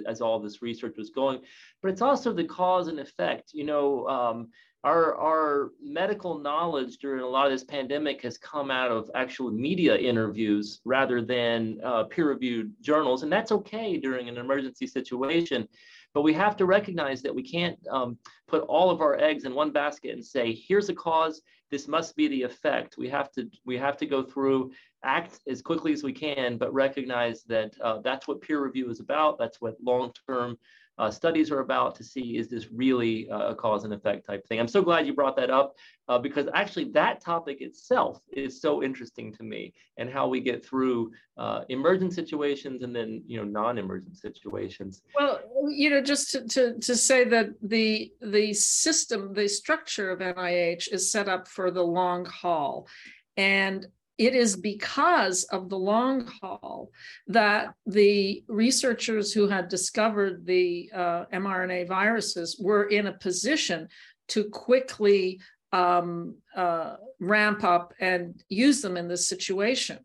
as 0.06 0.20
all 0.20 0.38
this 0.38 0.62
research 0.62 0.96
was 0.96 1.10
going, 1.10 1.40
but 1.82 1.90
it's 1.90 2.02
also 2.02 2.32
the 2.32 2.44
cause 2.44 2.88
and 2.88 3.00
effect. 3.00 3.50
You 3.52 3.64
know, 3.64 4.06
um, 4.08 4.48
our, 4.84 5.16
our 5.16 5.70
medical 5.82 6.38
knowledge 6.38 6.98
during 6.98 7.22
a 7.22 7.26
lot 7.26 7.46
of 7.46 7.52
this 7.52 7.64
pandemic 7.64 8.22
has 8.22 8.38
come 8.38 8.70
out 8.70 8.92
of 8.92 9.10
actual 9.16 9.50
media 9.50 9.96
interviews 9.96 10.80
rather 10.84 11.20
than 11.22 11.80
uh, 11.82 12.04
peer-reviewed 12.04 12.72
journals, 12.80 13.24
and 13.24 13.32
that's 13.32 13.50
okay 13.50 13.96
during 13.96 14.28
an 14.28 14.38
emergency 14.38 14.86
situation. 14.86 15.66
But 16.14 16.22
we 16.22 16.32
have 16.34 16.56
to 16.58 16.66
recognize 16.66 17.20
that 17.22 17.34
we 17.34 17.42
can't 17.42 17.78
um, 17.90 18.16
put 18.46 18.62
all 18.62 18.88
of 18.88 19.00
our 19.00 19.18
eggs 19.18 19.44
in 19.44 19.54
one 19.54 19.72
basket 19.72 20.12
and 20.12 20.24
say, 20.24 20.54
"Here's 20.54 20.88
a 20.88 20.94
cause. 20.94 21.42
This 21.70 21.88
must 21.88 22.16
be 22.16 22.28
the 22.28 22.42
effect." 22.42 22.96
We 22.96 23.08
have 23.08 23.30
to 23.32 23.50
we 23.66 23.76
have 23.76 23.96
to 23.98 24.06
go 24.06 24.22
through, 24.22 24.70
act 25.06 25.40
as 25.48 25.62
quickly 25.62 25.92
as 25.92 26.02
we 26.02 26.12
can, 26.12 26.58
but 26.58 26.72
recognize 26.74 27.44
that 27.44 27.74
uh, 27.80 27.98
that's 28.02 28.26
what 28.28 28.42
peer 28.42 28.62
review 28.62 28.90
is 28.90 29.00
about. 29.00 29.38
That's 29.38 29.60
what 29.60 29.76
long-term 29.82 30.58
uh, 30.98 31.10
studies 31.10 31.50
are 31.50 31.60
about 31.60 31.94
to 31.94 32.04
see 32.04 32.38
is 32.38 32.48
this 32.48 32.68
really 32.72 33.28
a 33.30 33.54
cause 33.54 33.84
and 33.84 33.92
effect 33.92 34.26
type 34.26 34.46
thing. 34.46 34.58
I'm 34.58 34.68
so 34.68 34.82
glad 34.82 35.06
you 35.06 35.12
brought 35.12 35.36
that 35.36 35.50
up 35.50 35.76
uh, 36.08 36.18
because 36.18 36.48
actually 36.54 36.90
that 36.92 37.20
topic 37.20 37.60
itself 37.60 38.20
is 38.32 38.60
so 38.60 38.82
interesting 38.82 39.32
to 39.34 39.42
me 39.42 39.74
and 39.98 40.08
how 40.08 40.26
we 40.26 40.40
get 40.40 40.64
through 40.64 41.12
uh, 41.36 41.64
emergent 41.68 42.14
situations 42.14 42.82
and 42.82 42.96
then 42.96 43.22
you 43.26 43.36
know 43.36 43.44
non-emergent 43.44 44.16
situations. 44.16 45.02
Well, 45.14 45.40
you 45.68 45.90
know, 45.90 46.00
just 46.00 46.30
to, 46.30 46.46
to, 46.48 46.78
to 46.78 46.96
say 46.96 47.24
that 47.24 47.50
the 47.62 48.10
the 48.22 48.54
system, 48.54 49.34
the 49.34 49.48
structure 49.48 50.10
of 50.10 50.20
NIH 50.20 50.92
is 50.92 51.12
set 51.12 51.28
up 51.28 51.46
for 51.46 51.70
the 51.70 51.82
long 51.82 52.24
haul. 52.24 52.88
And 53.36 53.86
it 54.18 54.34
is 54.34 54.56
because 54.56 55.44
of 55.44 55.68
the 55.68 55.78
long 55.78 56.26
haul 56.40 56.90
that 57.26 57.74
the 57.84 58.42
researchers 58.48 59.32
who 59.32 59.46
had 59.48 59.68
discovered 59.68 60.46
the 60.46 60.90
uh, 60.94 61.24
mRNA 61.32 61.86
viruses 61.88 62.58
were 62.58 62.84
in 62.84 63.06
a 63.06 63.12
position 63.12 63.88
to 64.28 64.44
quickly 64.44 65.40
um, 65.72 66.36
uh, 66.56 66.96
ramp 67.20 67.62
up 67.62 67.92
and 68.00 68.42
use 68.48 68.80
them 68.80 68.96
in 68.96 69.08
this 69.08 69.28
situation. 69.28 69.98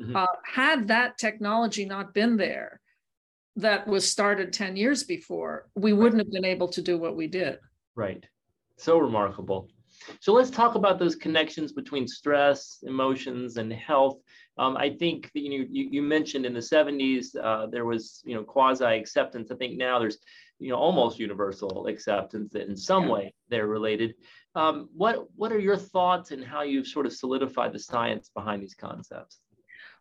Mm-hmm. 0.00 0.16
Uh, 0.16 0.26
had 0.44 0.88
that 0.88 1.18
technology 1.18 1.84
not 1.84 2.14
been 2.14 2.36
there, 2.36 2.80
that 3.58 3.88
was 3.88 4.08
started 4.08 4.52
10 4.52 4.76
years 4.76 5.02
before, 5.02 5.68
we 5.74 5.92
wouldn't 5.92 6.20
have 6.20 6.30
been 6.30 6.44
able 6.44 6.68
to 6.68 6.80
do 6.80 6.96
what 6.96 7.16
we 7.16 7.26
did. 7.26 7.58
Right. 7.96 8.24
So 8.76 8.98
remarkable. 8.98 9.68
So 10.20 10.32
let's 10.32 10.50
talk 10.50 10.74
about 10.74 10.98
those 10.98 11.16
connections 11.16 11.72
between 11.72 12.06
stress, 12.06 12.78
emotions, 12.82 13.56
and 13.56 13.72
health. 13.72 14.18
Um, 14.58 14.76
I 14.76 14.90
think 14.90 15.30
you, 15.34 15.50
know, 15.50 15.66
you, 15.70 15.88
you 15.90 16.02
mentioned 16.02 16.44
in 16.44 16.54
the 16.54 16.60
70s 16.60 17.36
uh, 17.40 17.66
there 17.66 17.84
was 17.84 18.22
you 18.24 18.34
know 18.34 18.42
quasi 18.42 18.84
acceptance. 18.84 19.50
I 19.50 19.56
think 19.56 19.76
now 19.76 19.98
there's 19.98 20.18
you 20.58 20.70
know 20.70 20.76
almost 20.76 21.18
universal 21.18 21.86
acceptance 21.86 22.52
that 22.52 22.68
in 22.68 22.76
some 22.76 23.04
yeah. 23.04 23.12
way 23.12 23.34
they're 23.48 23.66
related. 23.66 24.14
Um, 24.54 24.88
what 24.94 25.26
what 25.36 25.52
are 25.52 25.58
your 25.58 25.76
thoughts 25.76 26.32
and 26.32 26.44
how 26.44 26.62
you've 26.62 26.88
sort 26.88 27.06
of 27.06 27.12
solidified 27.12 27.72
the 27.72 27.78
science 27.78 28.30
behind 28.34 28.62
these 28.62 28.74
concepts? 28.74 29.38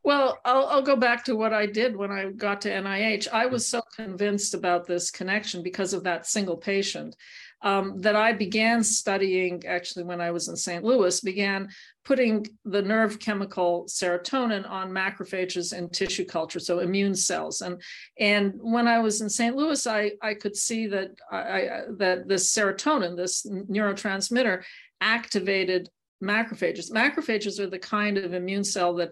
Well, 0.03 0.39
I'll, 0.45 0.67
I'll, 0.67 0.81
go 0.81 0.95
back 0.95 1.25
to 1.25 1.35
what 1.35 1.53
I 1.53 1.65
did 1.65 1.95
when 1.95 2.11
I 2.11 2.31
got 2.31 2.61
to 2.61 2.69
NIH. 2.69 3.27
I 3.29 3.47
was 3.47 3.67
so 3.67 3.81
convinced 3.95 4.53
about 4.53 4.87
this 4.87 5.11
connection 5.11 5.63
because 5.63 5.93
of 5.93 6.03
that 6.03 6.25
single 6.25 6.55
patient 6.55 7.15
um, 7.61 7.99
that 8.01 8.15
I 8.15 8.33
began 8.33 8.83
studying 8.83 9.65
actually 9.65 10.03
when 10.03 10.21
I 10.21 10.31
was 10.31 10.47
in 10.47 10.55
St. 10.55 10.83
Louis, 10.83 11.19
began 11.21 11.69
putting 12.05 12.45
the 12.65 12.81
nerve 12.81 13.19
chemical 13.19 13.85
serotonin 13.89 14.69
on 14.69 14.91
macrophages 14.91 15.75
in 15.75 15.89
tissue 15.89 16.25
culture, 16.25 16.59
so 16.59 16.79
immune 16.79 17.15
cells. 17.15 17.61
And, 17.61 17.81
and 18.19 18.53
when 18.57 18.87
I 18.87 18.99
was 18.99 19.21
in 19.21 19.29
St. 19.29 19.55
Louis, 19.55 19.85
I, 19.87 20.11
I 20.21 20.35
could 20.35 20.55
see 20.55 20.87
that, 20.87 21.11
I, 21.31 21.81
that 21.97 22.27
this 22.27 22.53
serotonin, 22.53 23.17
this 23.17 23.45
neurotransmitter, 23.45 24.63
activated 25.01 25.89
macrophages. 26.23 26.91
Macrophages 26.91 27.59
are 27.59 27.69
the 27.69 27.79
kind 27.79 28.17
of 28.17 28.33
immune 28.33 28.63
cell 28.63 28.93
that 28.95 29.11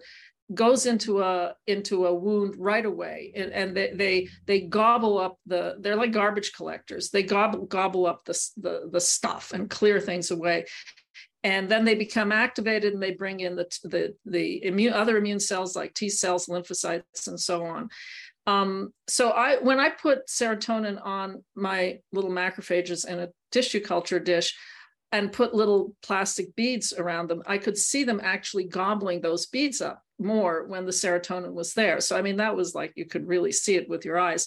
goes 0.54 0.86
into 0.86 1.22
a 1.22 1.54
into 1.66 2.06
a 2.06 2.14
wound 2.14 2.54
right 2.58 2.84
away. 2.84 3.32
And, 3.34 3.52
and 3.52 3.76
they, 3.76 3.92
they 3.92 4.28
they 4.46 4.60
gobble 4.60 5.18
up 5.18 5.38
the 5.46 5.76
they're 5.80 5.96
like 5.96 6.12
garbage 6.12 6.52
collectors. 6.52 7.10
They 7.10 7.22
gobble 7.22 7.66
gobble 7.66 8.06
up 8.06 8.24
the, 8.24 8.38
the 8.56 8.88
the 8.92 9.00
stuff 9.00 9.52
and 9.52 9.68
clear 9.68 10.00
things 10.00 10.30
away. 10.30 10.66
And 11.42 11.68
then 11.68 11.84
they 11.84 11.94
become 11.94 12.32
activated 12.32 12.92
and 12.92 13.02
they 13.02 13.12
bring 13.12 13.40
in 13.40 13.56
the 13.56 13.66
the 13.84 14.14
the 14.24 14.64
immune 14.64 14.92
other 14.92 15.16
immune 15.16 15.40
cells 15.40 15.74
like 15.74 15.94
T 15.94 16.08
cells 16.08 16.46
lymphocytes 16.46 17.26
and 17.26 17.38
so 17.38 17.64
on. 17.64 17.88
Um, 18.46 18.92
so 19.08 19.30
I 19.30 19.56
when 19.56 19.80
I 19.80 19.90
put 19.90 20.28
serotonin 20.28 21.04
on 21.04 21.44
my 21.56 21.98
little 22.12 22.30
macrophages 22.30 23.06
in 23.06 23.18
a 23.18 23.28
tissue 23.50 23.80
culture 23.80 24.20
dish 24.20 24.56
and 25.10 25.32
put 25.32 25.54
little 25.54 25.94
plastic 26.02 26.54
beads 26.54 26.92
around 26.92 27.28
them, 27.28 27.42
I 27.46 27.58
could 27.58 27.76
see 27.76 28.04
them 28.04 28.20
actually 28.22 28.64
gobbling 28.64 29.20
those 29.20 29.46
beads 29.46 29.80
up 29.80 30.02
more 30.18 30.66
when 30.66 30.86
the 30.86 30.92
serotonin 30.92 31.52
was 31.52 31.74
there. 31.74 32.00
So, 32.00 32.16
I 32.16 32.22
mean, 32.22 32.36
that 32.36 32.56
was 32.56 32.74
like 32.74 32.92
you 32.96 33.06
could 33.06 33.26
really 33.26 33.52
see 33.52 33.76
it 33.76 33.88
with 33.88 34.04
your 34.04 34.18
eyes. 34.18 34.46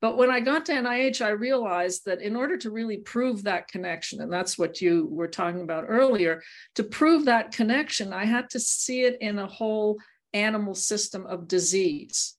But 0.00 0.16
when 0.16 0.30
I 0.30 0.40
got 0.40 0.66
to 0.66 0.72
NIH, 0.72 1.24
I 1.24 1.30
realized 1.30 2.06
that 2.06 2.20
in 2.20 2.34
order 2.34 2.56
to 2.58 2.72
really 2.72 2.96
prove 2.96 3.44
that 3.44 3.68
connection, 3.68 4.20
and 4.20 4.32
that's 4.32 4.58
what 4.58 4.80
you 4.80 5.06
were 5.08 5.28
talking 5.28 5.62
about 5.62 5.84
earlier, 5.86 6.42
to 6.74 6.82
prove 6.82 7.26
that 7.26 7.52
connection, 7.52 8.12
I 8.12 8.24
had 8.24 8.50
to 8.50 8.58
see 8.58 9.02
it 9.02 9.18
in 9.20 9.38
a 9.38 9.46
whole 9.46 9.98
animal 10.32 10.74
system 10.74 11.24
of 11.26 11.46
disease. 11.46 12.34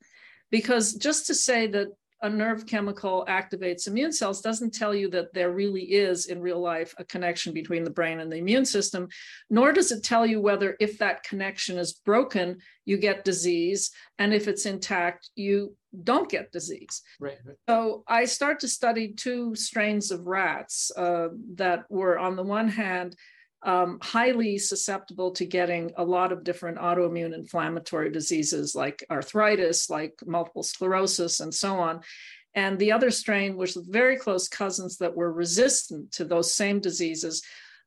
Because 0.51 0.93
just 0.93 1.27
to 1.27 1.33
say 1.33 1.67
that 1.67 1.87
a 2.23 2.29
nerve 2.29 2.65
chemical 2.65 3.25
activates 3.27 3.87
immune 3.87 4.13
cells 4.13 4.41
doesn't 4.41 4.73
tell 4.73 4.95
you 4.95 5.09
that 5.09 5.33
there 5.33 5.51
really 5.51 5.83
is 5.83 6.27
in 6.27 6.41
real 6.41 6.59
life 6.59 6.95
a 6.97 7.03
connection 7.03 7.53
between 7.53 7.83
the 7.83 7.89
brain 7.89 8.21
and 8.21 8.31
the 8.31 8.37
immune 8.37 8.65
system, 8.65 9.09
nor 9.49 9.73
does 9.73 9.91
it 9.91 10.03
tell 10.03 10.25
you 10.25 10.39
whether 10.41 10.75
if 10.79 10.97
that 10.97 11.23
connection 11.23 11.77
is 11.77 11.93
broken, 11.93 12.57
you 12.85 12.97
get 12.97 13.25
disease, 13.25 13.91
and 14.17 14.33
if 14.33 14.47
it's 14.47 14.65
intact, 14.65 15.29
you 15.35 15.75
don't 16.03 16.29
get 16.29 16.51
disease. 16.51 17.01
Right. 17.19 17.37
So 17.69 18.03
I 18.07 18.25
start 18.25 18.61
to 18.61 18.67
study 18.67 19.13
two 19.13 19.53
strains 19.55 20.09
of 20.09 20.25
rats 20.25 20.91
uh, 20.97 21.27
that 21.55 21.83
were, 21.89 22.17
on 22.17 22.35
the 22.35 22.43
one 22.43 22.69
hand, 22.69 23.15
um, 23.63 23.99
highly 24.01 24.57
susceptible 24.57 25.31
to 25.31 25.45
getting 25.45 25.91
a 25.97 26.03
lot 26.03 26.31
of 26.31 26.43
different 26.43 26.77
autoimmune 26.77 27.33
inflammatory 27.33 28.11
diseases 28.11 28.75
like 28.75 29.05
arthritis, 29.09 29.89
like 29.89 30.13
multiple 30.25 30.63
sclerosis, 30.63 31.39
and 31.39 31.53
so 31.53 31.75
on. 31.75 32.01
And 32.55 32.77
the 32.77 32.91
other 32.91 33.09
strain 33.09 33.55
was 33.55 33.75
very 33.75 34.17
close 34.17 34.47
cousins 34.47 34.97
that 34.97 35.15
were 35.15 35.31
resistant 35.31 36.11
to 36.13 36.25
those 36.25 36.53
same 36.53 36.79
diseases 36.79 37.41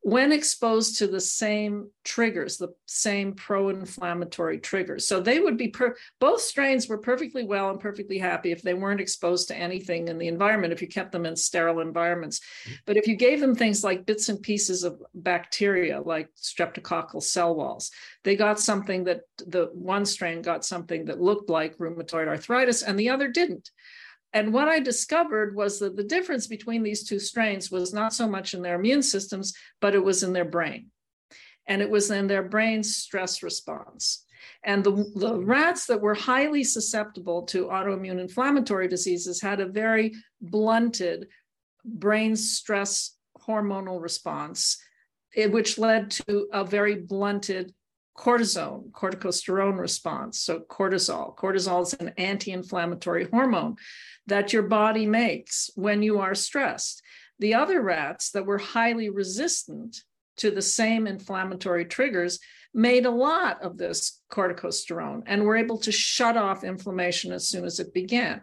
when 0.06 0.30
exposed 0.30 0.98
to 0.98 1.08
the 1.08 1.20
same 1.20 1.90
triggers, 2.04 2.58
the 2.58 2.72
same 2.86 3.32
pro 3.32 3.70
inflammatory 3.70 4.56
triggers. 4.56 5.08
So 5.08 5.18
they 5.18 5.40
would 5.40 5.56
be, 5.56 5.66
per- 5.66 5.96
both 6.20 6.42
strains 6.42 6.86
were 6.86 6.98
perfectly 6.98 7.42
well 7.42 7.70
and 7.70 7.80
perfectly 7.80 8.16
happy 8.16 8.52
if 8.52 8.62
they 8.62 8.74
weren't 8.74 9.00
exposed 9.00 9.48
to 9.48 9.56
anything 9.56 10.06
in 10.06 10.16
the 10.16 10.28
environment, 10.28 10.72
if 10.72 10.80
you 10.80 10.86
kept 10.86 11.10
them 11.10 11.26
in 11.26 11.34
sterile 11.34 11.80
environments. 11.80 12.38
Mm-hmm. 12.38 12.74
But 12.86 12.96
if 12.98 13.08
you 13.08 13.16
gave 13.16 13.40
them 13.40 13.56
things 13.56 13.82
like 13.82 14.06
bits 14.06 14.28
and 14.28 14.40
pieces 14.40 14.84
of 14.84 15.02
bacteria, 15.12 16.00
like 16.00 16.28
streptococcal 16.40 17.20
cell 17.20 17.56
walls, 17.56 17.90
they 18.22 18.36
got 18.36 18.60
something 18.60 19.02
that 19.04 19.22
the 19.44 19.70
one 19.72 20.06
strain 20.06 20.40
got 20.40 20.64
something 20.64 21.06
that 21.06 21.20
looked 21.20 21.50
like 21.50 21.78
rheumatoid 21.78 22.28
arthritis 22.28 22.84
and 22.84 22.96
the 22.96 23.08
other 23.08 23.26
didn't. 23.26 23.72
And 24.32 24.52
what 24.52 24.68
I 24.68 24.80
discovered 24.80 25.54
was 25.56 25.78
that 25.78 25.96
the 25.96 26.04
difference 26.04 26.46
between 26.46 26.82
these 26.82 27.04
two 27.04 27.18
strains 27.18 27.70
was 27.70 27.94
not 27.94 28.12
so 28.12 28.28
much 28.28 28.54
in 28.54 28.62
their 28.62 28.74
immune 28.74 29.02
systems, 29.02 29.54
but 29.80 29.94
it 29.94 30.04
was 30.04 30.22
in 30.22 30.32
their 30.32 30.44
brain. 30.44 30.90
And 31.66 31.82
it 31.82 31.90
was 31.90 32.10
in 32.10 32.26
their 32.26 32.42
brain's 32.42 32.96
stress 32.96 33.42
response. 33.42 34.24
And 34.62 34.84
the, 34.84 35.10
the 35.14 35.38
rats 35.38 35.86
that 35.86 36.00
were 36.00 36.14
highly 36.14 36.64
susceptible 36.64 37.42
to 37.44 37.66
autoimmune 37.66 38.20
inflammatory 38.20 38.88
diseases 38.88 39.40
had 39.40 39.60
a 39.60 39.66
very 39.66 40.14
blunted 40.40 41.28
brain 41.84 42.36
stress 42.36 43.16
hormonal 43.46 44.00
response, 44.00 44.78
eh, 45.36 45.46
which 45.46 45.78
led 45.78 46.10
to 46.10 46.48
a 46.52 46.64
very 46.64 46.96
blunted 46.96 47.72
cortisone, 48.16 48.90
corticosterone 48.90 49.78
response. 49.78 50.40
So, 50.40 50.60
cortisol. 50.60 51.36
Cortisol 51.36 51.82
is 51.82 51.94
an 51.94 52.12
anti 52.16 52.52
inflammatory 52.52 53.28
hormone 53.30 53.76
that 54.26 54.52
your 54.52 54.62
body 54.62 55.06
makes 55.06 55.70
when 55.74 56.02
you 56.02 56.18
are 56.18 56.34
stressed. 56.34 57.02
The 57.38 57.54
other 57.54 57.82
rats 57.82 58.30
that 58.30 58.46
were 58.46 58.58
highly 58.58 59.10
resistant 59.10 60.02
to 60.38 60.50
the 60.50 60.62
same 60.62 61.06
inflammatory 61.06 61.84
triggers 61.84 62.38
made 62.74 63.06
a 63.06 63.10
lot 63.10 63.62
of 63.62 63.78
this 63.78 64.20
corticosterone 64.30 65.22
and 65.26 65.44
were 65.44 65.56
able 65.56 65.78
to 65.78 65.92
shut 65.92 66.36
off 66.36 66.64
inflammation 66.64 67.32
as 67.32 67.48
soon 67.48 67.64
as 67.64 67.80
it 67.80 67.94
began. 67.94 68.42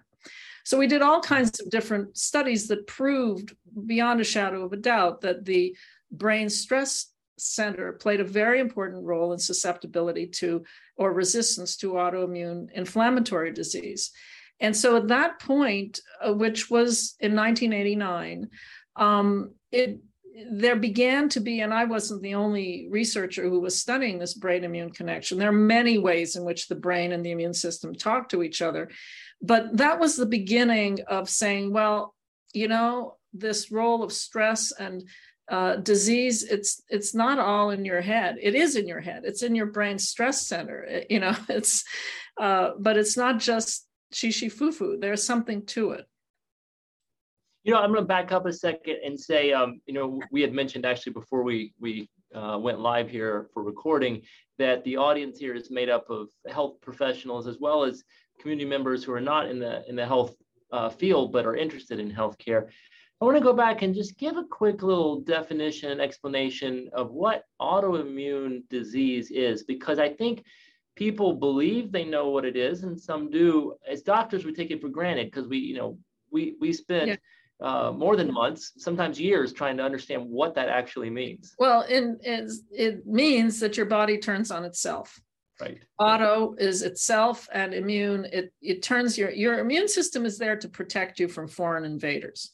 So 0.66 0.78
we 0.78 0.88
did 0.88 1.02
all 1.02 1.22
kinds 1.22 1.60
of 1.60 1.70
different 1.70 2.18
studies 2.18 2.68
that 2.68 2.88
proved 2.88 3.56
beyond 3.86 4.22
a 4.22 4.24
shadow 4.24 4.66
of 4.66 4.74
a 4.74 4.78
doubt 4.78 5.22
that 5.22 5.46
the 5.46 5.76
brain 6.12 6.50
stress 6.50 7.13
center 7.38 7.94
played 7.94 8.20
a 8.20 8.26
very 8.26 8.60
important 8.60 9.04
role 9.04 9.34
in 9.34 9.40
susceptibility 9.40 10.28
to 10.28 10.64
or 10.98 11.14
resistance 11.14 11.78
to 11.78 11.94
autoimmune 11.94 12.72
inflammatory 12.74 13.52
disease. 13.52 14.12
And 14.60 14.76
so 14.76 14.96
at 14.96 15.08
that 15.08 15.40
point, 15.40 16.00
uh, 16.26 16.34
which 16.34 16.70
was 16.70 17.16
in 17.20 17.36
1989, 17.36 18.50
um, 18.96 19.56
it 19.72 20.00
there 20.50 20.76
began 20.76 21.30
to 21.30 21.40
be, 21.40 21.60
and 21.60 21.74
I 21.74 21.86
wasn't 21.86 22.24
the 22.24 22.34
only 22.34 22.88
researcher 22.90 23.44
who 23.44 23.60
was 23.60 23.80
studying 23.80 24.18
this 24.18 24.34
brain 24.34 24.64
immune 24.64 24.92
connection. 24.92 25.38
There 25.38 25.50
are 25.50 25.52
many 25.52 26.00
ways 26.00 26.36
in 26.36 26.44
which 26.44 26.68
the 26.68 26.76
brain 26.76 27.12
and 27.12 27.24
the 27.24 27.32
immune 27.32 27.54
system 27.54 27.94
talk 27.94 28.30
to 28.30 28.42
each 28.42 28.62
other. 28.62 28.90
But 29.42 29.78
that 29.78 30.00
was 30.00 30.16
the 30.16 30.26
beginning 30.26 31.02
of 31.08 31.30
saying, 31.30 31.72
well, 31.72 32.16
you 32.54 32.68
know, 32.68 33.18
this 33.34 33.72
role 33.72 34.04
of 34.04 34.12
stress 34.12 34.72
and 34.72 35.04
uh, 35.50 35.76
disease 35.76 36.44
it's 36.44 36.82
it's 36.90 37.14
not 37.14 37.38
all 37.38 37.70
in 37.72 37.84
your 37.84 38.02
head 38.02 38.38
it 38.42 38.56
is 38.56 38.78
in 38.78 38.88
your 38.88 39.02
head 39.02 39.24
it's 39.26 39.44
in 39.44 39.54
your 39.56 39.66
brain 39.66 40.00
stress 40.00 40.48
center 40.48 40.84
it, 40.84 41.08
you 41.10 41.20
know 41.20 41.36
it's 41.50 41.84
uh, 42.40 42.72
but 42.80 42.98
it's 42.98 43.18
not 43.18 43.40
just 43.40 43.88
shishi 44.14 44.52
fufu. 44.52 45.00
There's 45.00 45.24
something 45.24 45.66
to 45.68 45.92
it. 45.92 46.06
You 47.64 47.74
know, 47.74 47.80
I'm 47.80 47.92
going 47.92 48.02
to 48.02 48.08
back 48.08 48.32
up 48.32 48.46
a 48.46 48.54
second 48.54 48.98
and 49.06 49.20
say, 49.20 49.54
um, 49.54 49.82
you 49.86 49.94
know, 49.94 50.20
we 50.32 50.42
had 50.42 50.54
mentioned 50.54 50.86
actually 50.86 51.14
before 51.14 51.44
we 51.44 51.74
we 51.80 52.10
uh, 52.36 52.58
went 52.60 52.80
live 52.80 53.10
here 53.10 53.48
for 53.54 53.64
recording 53.64 54.22
that 54.58 54.84
the 54.84 54.98
audience 54.98 55.38
here 55.40 55.56
is 55.56 55.72
made 55.72 55.90
up 55.90 56.10
of 56.10 56.30
health 56.50 56.82
professionals 56.82 57.48
as 57.48 57.58
well 57.60 57.84
as 57.84 58.04
community 58.42 58.68
members 58.68 59.04
who 59.04 59.14
are 59.14 59.22
not 59.22 59.50
in 59.50 59.60
the 59.60 59.88
in 59.88 59.96
the 59.96 60.06
health 60.06 60.36
uh, 60.72 60.90
field 60.90 61.32
but 61.32 61.46
are 61.46 61.56
interested 61.56 62.00
in 62.00 62.12
healthcare. 62.12 62.68
I 63.24 63.26
want 63.26 63.38
to 63.38 63.42
go 63.42 63.54
back 63.54 63.84
and 63.84 63.96
just 63.96 64.18
give 64.18 64.36
a 64.36 64.44
quick 64.44 64.84
little 64.84 65.22
definition 65.22 65.92
and 65.92 66.02
explanation 66.02 66.90
of 66.92 67.12
what 67.12 67.46
autoimmune 67.62 68.68
disease 68.70 69.32
is, 69.32 69.64
because 69.64 69.98
I 69.98 70.10
think 70.10 70.44
people 70.98 71.32
believe 71.32 71.90
they 71.90 72.04
know 72.04 72.32
what 72.32 72.44
it 72.44 72.58
is 72.58 72.84
and 72.84 73.00
some 73.00 73.32
do. 73.32 73.76
As 73.90 74.02
doctors 74.02 74.44
we 74.44 74.54
take 74.54 74.72
it 74.72 74.82
for 74.82 74.90
granted 74.90 75.32
because 75.32 75.48
we 75.48 75.58
you 75.60 75.74
know 75.74 75.98
we 76.34 76.58
we 76.60 76.74
spend 76.74 77.08
yeah. 77.08 77.16
uh, 77.66 77.94
more 77.94 78.18
than 78.18 78.34
months 78.34 78.74
sometimes 78.78 79.22
years 79.22 79.54
trying 79.54 79.78
to 79.78 79.84
understand 79.84 80.30
what 80.30 80.54
that 80.56 80.68
actually 80.68 81.10
means. 81.10 81.56
Well 81.58 81.86
it, 81.88 82.52
it 82.72 83.08
means 83.08 83.58
that 83.62 83.78
your 83.78 83.86
body 83.86 84.18
turns 84.18 84.52
on 84.52 84.66
itself. 84.66 85.18
Right. 85.62 85.80
Auto 85.98 86.56
is 86.58 86.82
itself 86.82 87.48
and 87.54 87.74
immune 87.74 88.26
it 88.26 88.52
it 88.62 88.82
turns 88.82 89.18
your 89.18 89.32
your 89.32 89.60
immune 89.60 89.88
system 89.88 90.26
is 90.26 90.38
there 90.38 90.58
to 90.58 90.68
protect 90.68 91.22
you 91.22 91.30
from 91.30 91.48
foreign 91.48 91.86
invaders 91.86 92.52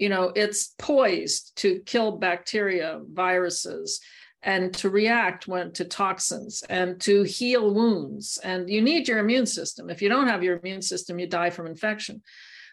you 0.00 0.08
know 0.08 0.32
it's 0.34 0.74
poised 0.78 1.56
to 1.56 1.80
kill 1.86 2.18
bacteria 2.18 3.00
viruses 3.12 4.00
and 4.42 4.72
to 4.72 4.88
react 4.88 5.46
when 5.46 5.70
to 5.72 5.84
toxins 5.84 6.64
and 6.70 6.98
to 6.98 7.22
heal 7.24 7.74
wounds. 7.74 8.38
And 8.42 8.70
you 8.70 8.80
need 8.80 9.06
your 9.06 9.18
immune 9.18 9.44
system. 9.44 9.90
If 9.90 10.00
you 10.00 10.08
don't 10.08 10.28
have 10.28 10.42
your 10.42 10.58
immune 10.58 10.80
system 10.80 11.18
you 11.18 11.26
die 11.26 11.50
from 11.50 11.66
infection. 11.66 12.22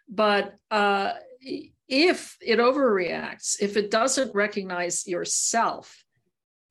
But 0.08 0.56
uh, 0.72 1.12
if 1.88 2.38
it 2.42 2.60
overreacts 2.60 3.58
if 3.62 3.78
it 3.78 3.92
doesn't 3.92 4.34
recognize 4.34 5.08
yourself 5.08 6.04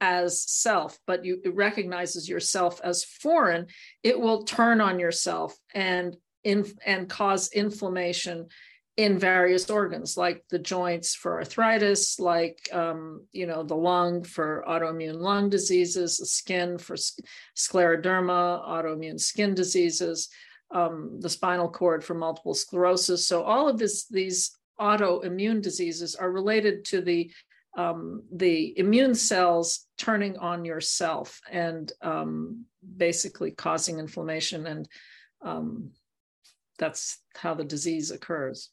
as 0.00 0.42
self 0.42 0.98
but 1.06 1.24
you 1.24 1.40
it 1.42 1.54
recognizes 1.54 2.28
yourself 2.28 2.82
as 2.84 3.02
foreign 3.02 3.66
it 4.02 4.20
will 4.20 4.44
turn 4.44 4.82
on 4.82 5.00
yourself 5.00 5.56
and 5.74 6.16
in, 6.44 6.66
and 6.84 7.08
cause 7.08 7.50
inflammation 7.52 8.46
in 8.96 9.18
various 9.18 9.68
organs 9.68 10.16
like 10.16 10.42
the 10.48 10.59
joints 10.59 11.14
for 11.14 11.38
arthritis 11.38 12.18
like 12.18 12.68
um, 12.72 13.26
you 13.32 13.46
know 13.46 13.62
the 13.62 13.74
lung 13.74 14.24
for 14.24 14.64
autoimmune 14.66 15.20
lung 15.20 15.50
diseases 15.50 16.16
the 16.16 16.26
skin 16.26 16.78
for 16.78 16.96
scleroderma 17.54 18.66
autoimmune 18.66 19.20
skin 19.20 19.54
diseases 19.54 20.30
um, 20.70 21.20
the 21.20 21.30
spinal 21.30 21.68
cord 21.68 22.02
for 22.02 22.14
multiple 22.14 22.54
sclerosis. 22.54 23.26
So 23.26 23.42
all 23.42 23.68
of 23.68 23.78
this 23.78 24.06
these 24.06 24.56
autoimmune 24.80 25.62
diseases 25.62 26.14
are 26.14 26.30
related 26.30 26.85
to 26.87 27.00
the 27.00 27.30
um, 27.76 28.22
the 28.32 28.78
immune 28.78 29.14
cells 29.14 29.87
turning 29.98 30.38
on 30.38 30.64
yourself 30.64 31.40
and 31.50 31.92
um, 32.00 32.64
basically 32.96 33.50
causing 33.50 33.98
inflammation 33.98 34.66
and 34.66 34.88
um, 35.42 35.90
that's 36.78 37.18
how 37.35 37.54
the 37.54 37.64
disease 37.64 38.11
occurs 38.11 38.70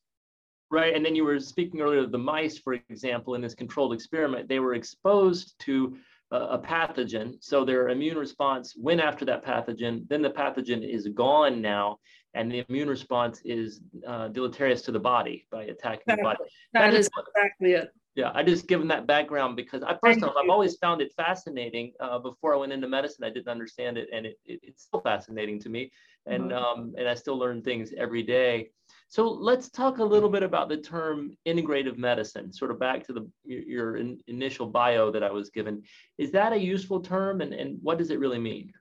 right? 0.74 0.96
And 0.96 1.06
then 1.06 1.16
you 1.16 1.24
were 1.24 1.40
speaking 1.40 1.82
earlier 1.82 2.00
of 2.00 2.12
the 2.12 2.18
mice, 2.18 2.58
for 2.58 2.74
example, 2.74 3.36
in 3.36 3.42
this 3.42 3.54
controlled 3.54 3.94
experiment, 3.94 4.50
they 4.50 4.60
were 4.60 4.74
exposed 4.74 5.54
to 5.60 5.96
a, 6.32 6.58
pathogen. 6.58 7.36
So 7.42 7.64
their 7.64 7.90
immune 7.90 8.18
response 8.18 8.74
went 8.76 9.00
after 9.00 9.24
that 9.26 9.46
pathogen. 9.46 10.08
Then 10.10 10.24
the 10.24 10.32
pathogen 10.32 10.82
is 10.84 11.08
gone 11.10 11.62
now, 11.62 12.00
and 12.34 12.52
the 12.52 12.66
immune 12.68 12.90
response 12.90 13.40
is 13.46 13.82
uh, 14.08 14.30
deleterious 14.30 14.82
to 14.84 14.92
the 14.92 15.00
body 15.00 15.46
by 15.52 15.66
attacking 15.66 16.06
that, 16.08 16.18
the 16.18 16.24
body. 16.24 16.38
that, 16.74 16.82
that 16.82 16.94
is, 16.96 17.06
is 17.06 17.12
exactly 17.28 17.74
it. 17.74 17.94
Yeah, 18.16 18.32
I 18.34 18.42
just 18.44 18.68
given 18.68 18.88
that 18.90 19.08
background 19.08 19.56
because 19.56 19.82
I 19.84 19.94
personally 19.94 20.34
I've 20.44 20.50
always 20.50 20.76
found 20.78 21.02
it 21.02 21.12
fascinating. 21.16 21.94
Uh, 22.00 22.20
before 22.20 22.54
I 22.54 22.58
went 22.58 22.72
into 22.72 22.88
medicine, 22.88 23.24
I 23.24 23.30
didn't 23.30 23.48
understand 23.48 23.98
it, 23.98 24.08
and 24.14 24.26
it, 24.26 24.40
it 24.46 24.60
it's 24.64 24.84
still 24.84 25.02
fascinating 25.02 25.60
to 25.62 25.70
me, 25.70 25.92
and 26.26 26.52
mm-hmm. 26.52 26.82
um, 26.82 26.94
and 26.98 27.08
I 27.08 27.16
still 27.16 27.38
learn 27.38 27.62
things 27.62 27.92
every 27.98 28.24
day. 28.24 28.70
So 29.14 29.30
let's 29.30 29.70
talk 29.70 30.00
a 30.00 30.04
little 30.04 30.28
bit 30.28 30.42
about 30.42 30.70
the 30.70 30.78
term 30.78 31.38
integrative 31.46 32.00
medicine. 32.00 32.52
Sort 32.52 32.72
of 32.72 32.80
back 32.80 33.06
to 33.06 33.14
the 33.14 33.30
your 33.46 33.98
in, 33.98 34.18
initial 34.26 34.66
bio 34.66 35.12
that 35.12 35.22
I 35.22 35.30
was 35.30 35.52
given. 35.52 35.84
Is 36.18 36.32
that 36.32 36.52
a 36.52 36.58
useful 36.58 37.00
term, 37.00 37.42
and 37.42 37.54
and 37.54 37.78
what 37.84 38.00
does 38.00 38.10
it 38.10 38.18
really 38.18 38.40
mean? 38.40 38.74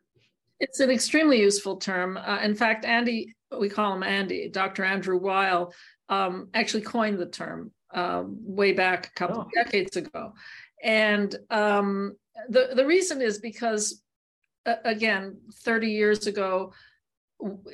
It's 0.58 0.80
an 0.80 0.90
extremely 0.90 1.38
useful 1.38 1.76
term. 1.76 2.16
Uh, 2.16 2.38
in 2.42 2.54
fact, 2.54 2.86
Andy, 2.86 3.34
we 3.60 3.68
call 3.68 3.92
him 3.92 4.02
Andy, 4.02 4.48
Dr. 4.48 4.84
Andrew 4.84 5.18
Weil, 5.18 5.74
um, 6.08 6.48
actually 6.54 6.84
coined 6.84 7.18
the 7.18 7.26
term 7.26 7.70
um, 7.92 8.38
way 8.40 8.72
back 8.72 9.08
a 9.08 9.10
couple 9.10 9.36
oh. 9.36 9.42
of 9.42 9.48
decades 9.52 9.98
ago. 9.98 10.32
And 10.82 11.36
um, 11.50 12.16
the, 12.48 12.70
the 12.74 12.86
reason 12.86 13.20
is 13.20 13.36
because, 13.38 14.02
uh, 14.64 14.76
again, 14.86 15.36
30 15.56 15.88
years 15.90 16.26
ago, 16.26 16.72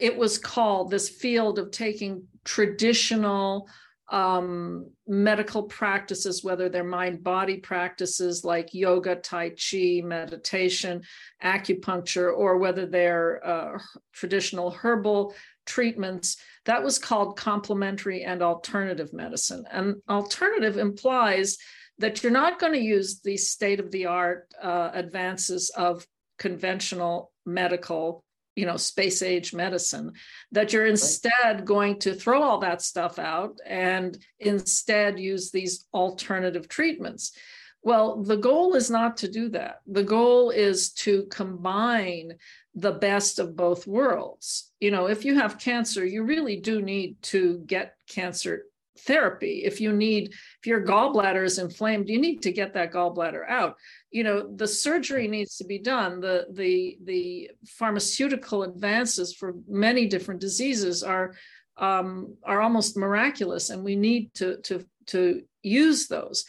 it 0.01 0.17
was 0.17 0.39
called 0.39 0.91
this 0.91 1.09
field 1.09 1.59
of 1.59 1.71
taking 1.71 2.25
traditional 2.45 3.69
um, 4.11 4.91
medical 5.07 5.65
practices, 5.65 6.43
whether 6.43 6.69
they're 6.69 6.85
mind 6.85 7.23
body 7.23 7.59
practices 7.59 8.45
like 8.45 8.73
yoga, 8.73 9.17
Tai 9.17 9.51
Chi, 9.51 10.01
meditation, 10.03 11.03
acupuncture, 11.43 12.35
or 12.35 12.57
whether 12.57 12.87
they're 12.87 13.47
uh, 13.47 13.79
traditional 14.13 14.71
herbal 14.71 15.35
treatments. 15.67 16.39
That 16.65 16.83
was 16.83 16.99
called 16.99 17.37
complementary 17.37 18.25
and 18.25 18.43
alternative 18.43 19.13
medicine. 19.13 19.65
And 19.71 19.97
alternative 20.09 20.79
implies 20.79 21.59
that 21.99 22.23
you're 22.23 22.33
not 22.33 22.59
going 22.59 22.73
to 22.73 22.79
use 22.81 23.21
the 23.21 23.37
state 23.37 23.81
of 23.81 23.91
the 23.91 24.07
art 24.07 24.53
uh, 24.63 24.91
advances 24.95 25.71
of 25.71 26.07
conventional 26.39 27.33
medical 27.45 28.25
you 28.59 28.67
know 28.67 28.77
space 28.77 29.23
age 29.23 29.55
medicine 29.55 30.13
that 30.51 30.73
you're 30.73 30.89
instead 30.89 31.31
right. 31.45 31.65
going 31.65 31.97
to 32.01 32.13
throw 32.13 32.43
all 32.43 32.59
that 32.59 32.83
stuff 32.83 33.21
out 33.21 33.61
and 33.65 34.19
instead 34.41 35.17
use 35.17 35.53
these 35.53 35.87
alternative 35.95 36.67
treatments. 36.69 37.37
Well 37.83 38.21
the 38.25 38.37
goal 38.37 38.75
is 38.75 38.91
not 38.91 39.19
to 39.19 39.29
do 39.31 39.49
that. 39.51 39.77
The 39.87 40.03
goal 40.03 40.51
is 40.51 40.91
to 41.05 41.27
combine 41.31 42.33
the 42.75 42.93
best 42.93 43.39
of 43.39 43.55
both 43.55 43.87
worlds. 43.87 44.73
You 44.81 44.91
know 44.91 45.07
if 45.07 45.25
you 45.25 45.37
have 45.37 45.61
cancer 45.61 46.05
you 46.05 46.25
really 46.25 46.57
do 46.57 46.83
need 46.83 47.23
to 47.35 47.63
get 47.65 47.95
cancer 48.09 48.65
therapy. 49.01 49.63
If 49.65 49.81
you 49.81 49.93
need 49.93 50.33
if 50.61 50.67
your 50.67 50.85
gallbladder 50.85 51.45
is 51.45 51.59
inflamed 51.59 52.09
you 52.09 52.21
need 52.21 52.43
to 52.43 52.53
get 52.53 52.75
that 52.75 52.93
gallbladder 52.93 53.49
out. 53.49 53.77
You 54.11 54.25
know 54.25 54.55
the 54.55 54.69
surgery 54.69 55.29
needs 55.29 55.57
to 55.57 55.65
be 55.65 55.79
done. 55.79 56.21
The 56.21 56.47
the 56.53 56.99
the 57.05 57.51
pharmaceutical 57.67 58.63
advances 58.63 59.35
for 59.35 59.55
many 59.69 60.07
different 60.07 60.41
diseases 60.41 61.03
are 61.03 61.35
um, 61.77 62.37
are 62.45 62.61
almost 62.61 62.97
miraculous 62.97 63.71
and 63.71 63.85
we 63.85 63.97
need 63.97 64.35
to 64.35 64.59
to 64.63 64.85
to 65.07 65.43
use 65.63 66.09
those. 66.09 66.45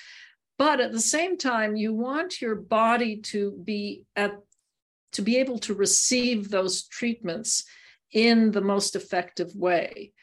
But 0.58 0.82
at 0.82 0.92
the 0.92 1.00
same 1.00 1.38
time 1.38 1.76
you 1.76 1.94
want 1.94 2.42
your 2.42 2.56
body 2.56 3.18
to 3.32 3.52
be 3.64 4.06
at 4.16 4.34
to 5.14 5.22
be 5.22 5.38
able 5.38 5.60
to 5.60 5.74
receive 5.74 6.50
those 6.50 6.88
treatments 6.88 7.64
in 8.12 8.52
the 8.52 8.62
most 8.62 8.96
effective 8.96 9.56
way 9.56 10.14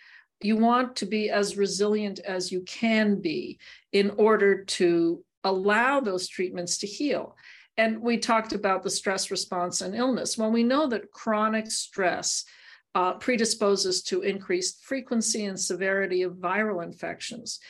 you 0.42 0.57
want 0.57 0.96
to 0.96 1.07
be 1.07 1.31
as 1.31 1.57
resilient 1.57 2.18
as 2.20 2.53
you 2.53 2.61
can 2.62 3.20
be 3.20 3.59
in 3.92 4.11
order 4.11 4.64
to 4.64 5.25
allow 5.44 6.01
those 6.01 6.29
treatments 6.29 6.79
to 6.79 6.87
heal. 6.87 7.37
And 7.77 8.01
we 8.01 8.18
talked 8.18 8.53
about 8.53 8.83
the 8.83 8.90
stress 8.90 9.31
response 9.31 9.81
and 9.81 9.94
illness. 9.94 10.37
Well, 10.37 10.51
we 10.51 10.62
know 10.62 10.87
that 10.88 11.11
chronic 11.11 11.70
stress 11.70 12.44
uh, 12.94 13.14
predisposes 13.14 14.03
to 14.05 14.22
increased 14.22 14.83
frequency 14.83 15.44
and 15.44 15.61
severity 15.61 16.22
of 16.22 16.35
viral 16.35 16.83
infections, 16.83 17.61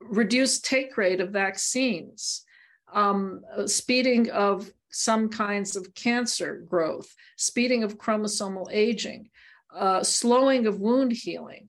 reduced 0.00 0.64
take 0.64 0.96
rate 0.96 1.20
of 1.20 1.30
vaccines, 1.30 2.44
um, 2.92 3.42
speeding 3.66 4.30
of 4.30 4.70
some 4.90 5.28
kinds 5.28 5.74
of 5.74 5.92
cancer 5.94 6.64
growth, 6.68 7.12
speeding 7.36 7.82
of 7.82 7.98
chromosomal 7.98 8.68
aging, 8.70 9.28
uh, 9.74 10.02
slowing 10.02 10.66
of 10.66 10.80
wound 10.80 11.12
healing. 11.12 11.68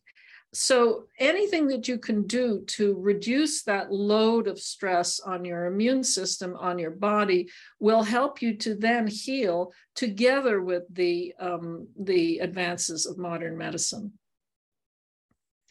So, 0.53 1.07
anything 1.19 1.67
that 1.67 1.87
you 1.87 1.99
can 1.99 2.25
do 2.25 2.63
to 2.67 2.95
reduce 2.97 3.63
that 3.63 3.91
load 3.91 4.47
of 4.47 4.57
stress 4.59 5.19
on 5.19 5.43
your 5.43 5.65
immune 5.65 6.03
system, 6.03 6.55
on 6.57 6.79
your 6.79 6.91
body, 6.91 7.49
will 7.79 8.01
help 8.01 8.41
you 8.41 8.55
to 8.57 8.73
then 8.73 9.07
heal 9.07 9.73
together 9.93 10.61
with 10.61 10.83
the, 10.89 11.33
um, 11.39 11.87
the 11.99 12.39
advances 12.39 13.05
of 13.05 13.17
modern 13.17 13.57
medicine. 13.57 14.13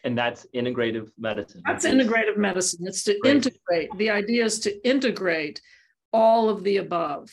And 0.05 0.17
that's 0.17 0.47
integrative 0.55 1.09
medicine. 1.19 1.63
That's 1.67 1.87
integrative 1.87 2.37
medicine. 2.37 2.87
It's 2.87 3.03
to 3.05 3.19
Great. 3.21 3.37
integrate. 3.37 3.89
The 3.97 4.11
idea 4.11 4.45
is 4.45 4.61
to 4.61 4.89
integrate 4.89 5.61
all 6.13 6.49
of 6.49 6.63
the 6.63 6.77
above, 6.77 7.31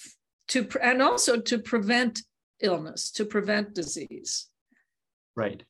to 0.47 0.67
and 0.81 1.01
also 1.01 1.39
to 1.39 1.59
prevent 1.59 2.21
illness, 2.61 3.11
to 3.11 3.25
prevent 3.25 3.75
disease. 3.75 4.47
Right. 5.35 5.63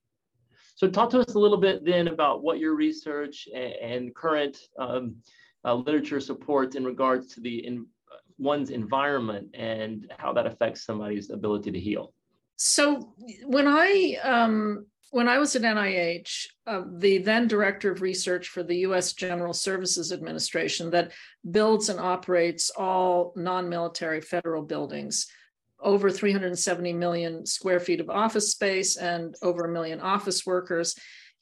So 0.76 0.90
talk 0.90 1.10
to 1.12 1.20
us 1.20 1.36
a 1.36 1.40
little 1.40 1.58
bit 1.58 1.86
then 1.86 2.08
about 2.08 2.44
what 2.44 2.60
your 2.60 2.76
research 2.76 3.48
and, 3.54 3.74
and 3.74 4.16
current 4.16 4.58
um, 4.80 5.16
uh, 5.66 5.76
literature 5.76 6.20
supports 6.20 6.76
in 6.76 6.84
regards 6.84 7.34
to 7.36 7.42
the 7.42 7.66
in, 7.66 7.86
one's 8.38 8.70
environment 8.70 9.50
and 9.54 10.12
how 10.18 10.34
that 10.34 10.48
affects 10.48 10.84
somebody's 10.84 11.30
ability 11.30 11.72
to 11.72 11.80
heal. 11.80 12.14
So 12.56 13.14
when 13.46 13.68
I 13.68 14.18
um, 14.24 14.86
when 15.12 15.28
I 15.28 15.38
was 15.38 15.56
at 15.56 15.62
NIH, 15.62 16.48
uh, 16.66 16.82
the 16.98 17.20
then 17.20 17.48
director 17.48 17.92
of 17.92 18.02
research 18.02 18.48
for 18.48 18.64
the 18.64 18.78
U.S. 18.78 19.14
General 19.14 19.54
Services 19.54 20.12
Administration 20.12 20.90
that 20.90 21.12
builds 21.50 21.90
and 21.90 22.00
operates 22.00 22.72
all 22.72 23.32
non-military 23.36 24.22
federal 24.22 24.64
buildings 24.64 25.28
over 25.84 26.10
370 26.10 26.94
million 26.94 27.46
square 27.46 27.80
feet 27.80 28.00
of 28.00 28.10
office 28.10 28.52
space 28.52 28.98
and 28.98 29.36
over 29.42 29.66
a 29.66 29.72
million 29.72 30.00
office 30.00 30.46
workers. 30.46 30.96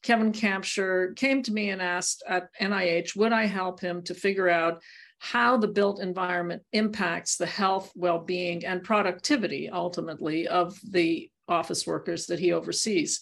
Kevin 0.03 0.31
Kampschroer 0.31 1.15
came 1.15 1.43
to 1.43 1.53
me 1.53 1.69
and 1.69 1.81
asked 1.81 2.23
at 2.27 2.49
NIH, 2.59 3.15
would 3.15 3.31
I 3.31 3.45
help 3.45 3.79
him 3.79 4.01
to 4.03 4.13
figure 4.13 4.49
out 4.49 4.81
how 5.19 5.55
the 5.55 5.67
built 5.67 6.01
environment 6.01 6.63
impacts 6.73 7.37
the 7.37 7.45
health, 7.45 7.91
well 7.95 8.17
being, 8.17 8.65
and 8.65 8.83
productivity 8.83 9.69
ultimately 9.69 10.47
of 10.47 10.75
the 10.89 11.29
office 11.47 11.85
workers 11.85 12.25
that 12.25 12.39
he 12.39 12.53
oversees. 12.53 13.19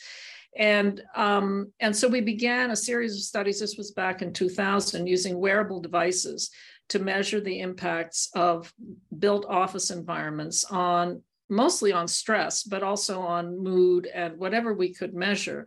And 0.56 1.02
um, 1.16 1.74
and 1.82 1.94
so 1.94 2.08
we 2.08 2.22
began 2.22 2.72
a 2.72 2.76
series 2.76 3.16
of 3.16 3.22
studies. 3.22 3.60
This 3.60 3.76
was 3.76 3.92
back 3.92 4.22
in 4.22 4.32
2000, 4.32 5.08
using 5.08 5.38
wearable 5.38 5.82
devices 5.82 6.50
to 6.90 7.00
measure 7.00 7.42
the 7.42 7.60
impacts 7.60 8.30
of 8.36 8.74
built 9.18 9.46
office 9.48 9.92
environments 9.92 10.64
on 10.66 11.22
mostly 11.50 11.92
on 11.92 12.08
stress, 12.08 12.64
but 12.64 12.84
also 12.84 13.22
on 13.22 13.58
mood 13.58 14.06
and 14.06 14.38
whatever 14.38 14.74
we 14.74 14.94
could 14.94 15.14
measure. 15.14 15.66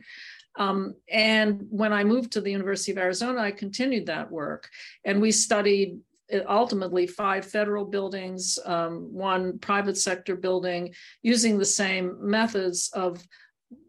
Um, 0.56 0.94
and 1.10 1.66
when 1.70 1.92
I 1.92 2.04
moved 2.04 2.32
to 2.32 2.40
the 2.40 2.52
University 2.52 2.92
of 2.92 2.98
Arizona, 2.98 3.40
I 3.40 3.50
continued 3.50 4.06
that 4.06 4.30
work. 4.30 4.68
And 5.04 5.20
we 5.20 5.32
studied 5.32 5.98
uh, 6.32 6.40
ultimately 6.48 7.06
five 7.06 7.44
federal 7.44 7.84
buildings, 7.84 8.58
um, 8.64 9.12
one 9.12 9.58
private 9.58 9.96
sector 9.96 10.36
building, 10.36 10.94
using 11.22 11.58
the 11.58 11.64
same 11.64 12.16
methods 12.20 12.90
of 12.92 13.26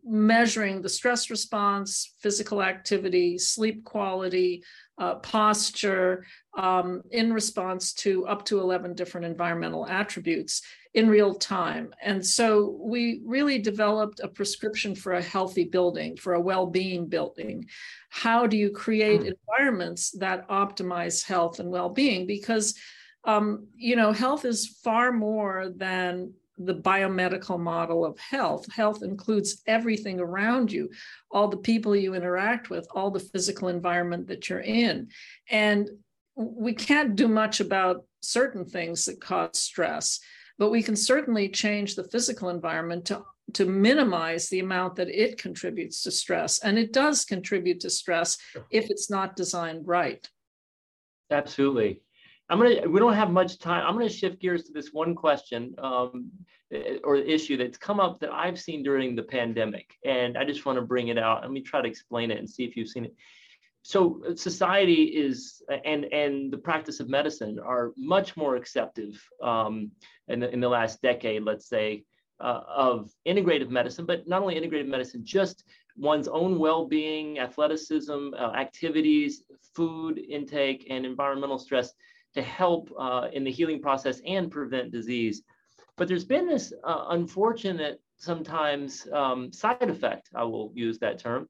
measuring 0.04 0.82
the 0.82 0.90
stress 0.90 1.30
response, 1.30 2.14
physical 2.20 2.62
activity, 2.62 3.38
sleep 3.38 3.84
quality, 3.84 4.64
uh, 4.98 5.16
posture 5.16 6.26
um, 6.58 7.02
in 7.12 7.34
response 7.34 7.94
to 7.94 8.28
up 8.28 8.46
to 8.46 8.60
11 8.60 8.94
different 8.94 9.26
environmental 9.26 9.88
attributes 9.88 10.62
in 10.94 11.10
real 11.10 11.34
time. 11.34 11.94
And 12.02 12.24
so 12.24 12.78
we 12.80 13.22
really 13.26 13.58
developed 13.58 14.20
a 14.20 14.28
prescription 14.28 14.94
for 14.94 15.14
a 15.14 15.22
healthy 15.22 15.64
building, 15.64 16.16
for 16.18 16.34
a 16.34 16.42
well 16.42 16.68
being 16.68 17.08
building. 17.08 17.66
How 18.10 18.46
do 18.46 18.58
you 18.58 18.70
create 18.70 19.22
mm. 19.22 19.34
environments 19.34 20.12
that 20.12 20.48
optimize 20.50 21.26
health 21.26 21.60
and 21.60 21.70
well 21.72 21.90
being? 21.90 22.28
Because 22.28 22.76
um, 23.26 23.68
you 23.76 23.96
know, 23.96 24.12
health 24.12 24.46
is 24.46 24.68
far 24.84 25.12
more 25.12 25.72
than 25.76 26.34
the 26.58 26.76
biomedical 26.76 27.60
model 27.60 28.06
of 28.06 28.18
health. 28.20 28.72
Health 28.72 29.02
includes 29.04 29.62
everything 29.66 30.20
around 30.20 30.72
you, 30.72 30.90
all 31.32 31.48
the 31.48 31.58
people 31.58 31.96
you 31.96 32.14
interact 32.14 32.70
with, 32.70 32.88
all 32.94 33.10
the 33.10 33.20
physical 33.20 33.68
environment 33.70 34.28
that 34.28 34.50
you're 34.50 34.60
in. 34.60 35.10
And 35.50 35.90
we 36.36 36.74
can't 36.74 37.16
do 37.16 37.28
much 37.28 37.60
about 37.60 38.06
certain 38.22 38.66
things 38.66 39.06
that 39.06 39.20
cause 39.20 39.60
stress, 39.60 40.20
but 40.58 40.70
we 40.70 40.84
can 40.84 40.96
certainly 40.96 41.50
change 41.50 41.96
the 41.96 42.08
physical 42.10 42.50
environment 42.50 43.06
to, 43.06 43.24
to 43.54 43.66
minimize 43.66 44.50
the 44.50 44.60
amount 44.60 44.96
that 44.96 45.10
it 45.10 45.38
contributes 45.38 46.04
to 46.04 46.12
stress. 46.12 46.60
And 46.60 46.78
it 46.78 46.94
does 46.94 47.26
contribute 47.26 47.80
to 47.82 47.90
stress 47.90 48.38
if 48.70 48.90
it's 48.90 49.10
not 49.10 49.36
designed 49.36 49.88
right. 49.88 50.28
Absolutely. 51.32 52.03
I'm 52.54 52.60
gonna. 52.60 52.88
We 52.88 53.00
don't 53.00 53.16
have 53.16 53.32
much 53.32 53.58
time. 53.58 53.84
I'm 53.84 53.94
gonna 53.96 54.08
shift 54.08 54.40
gears 54.40 54.66
to 54.66 54.74
this 54.74 54.94
one 54.94 55.16
question 55.16 55.74
um, 55.80 56.30
eh, 56.72 56.98
or 57.04 57.16
issue 57.16 57.58
that's 57.58 57.80
come 57.80 58.00
up 58.00 58.20
that 58.20 58.32
I've 58.32 58.60
seen 58.60 58.84
during 58.84 59.16
the 59.16 59.24
pandemic, 59.24 59.96
and 60.06 60.38
I 60.38 60.46
just 60.46 60.64
want 60.64 60.78
to 60.78 60.84
bring 60.84 61.08
it 61.08 61.18
out. 61.18 61.42
Let 61.42 61.50
me 61.50 61.62
try 61.62 61.82
to 61.82 61.88
explain 61.88 62.30
it 62.30 62.38
and 62.38 62.48
see 62.48 62.64
if 62.64 62.78
you've 62.78 62.90
seen 62.90 63.06
it. 63.06 63.16
So 63.82 64.22
uh, 64.30 64.36
society 64.36 65.02
is 65.06 65.64
and 65.84 66.06
and 66.14 66.54
the 66.54 66.60
practice 66.60 67.00
of 67.00 67.10
medicine 67.10 67.58
are 67.58 67.92
much 67.98 68.38
more 68.38 68.56
acceptive 68.56 69.20
um, 69.42 69.90
in 70.28 70.40
the 70.40 70.54
in 70.54 70.60
the 70.60 70.70
last 70.70 71.02
decade, 71.02 71.42
let's 71.42 71.68
say, 71.68 72.04
uh, 72.40 72.62
of 72.68 73.10
integrative 73.28 73.72
medicine, 73.72 74.06
but 74.06 74.28
not 74.28 74.44
only 74.44 74.54
integrative 74.54 74.88
medicine, 74.88 75.26
just 75.26 75.64
one's 75.98 76.28
own 76.28 76.60
well-being, 76.60 77.40
athleticism, 77.40 78.30
uh, 78.38 78.52
activities, 78.52 79.42
food 79.74 80.20
intake, 80.20 80.86
and 80.92 81.04
environmental 81.04 81.58
stress 81.58 81.94
to 82.34 82.42
help 82.42 82.92
uh, 82.98 83.28
in 83.32 83.44
the 83.44 83.52
healing 83.52 83.82
process 83.82 84.22
and 84.26 84.52
prevent 84.52 84.92
disease. 84.92 85.44
But 85.98 86.08
there's 86.08 86.26
been 86.26 86.48
this 86.48 86.74
uh, 86.84 87.06
unfortunate, 87.10 88.02
sometimes 88.18 89.08
um, 89.14 89.52
side 89.52 89.90
effect, 89.90 90.30
I 90.36 90.44
will 90.44 90.72
use 90.74 90.98
that 91.00 91.20
term, 91.20 91.48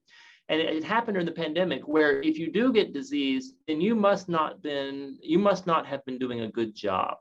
and 0.49 0.59
it, 0.59 0.75
it, 0.75 0.83
happened 0.83 1.15
during 1.15 1.25
the 1.25 1.31
pandemic 1.31 1.87
where 1.87 2.21
if 2.21 2.37
you 2.37 2.51
do 2.51 2.73
get 2.73 2.93
disease 2.93 3.53
then 3.67 3.79
you 3.79 3.95
must 3.95 4.27
not 4.27 4.61
been 4.61 5.17
you 5.21 5.39
must 5.39 5.65
not 5.65 5.85
have 5.87 6.03
been 6.05 6.17
doing 6.17 6.41
a 6.41 6.51
good 6.51 6.75
job. 6.75 7.17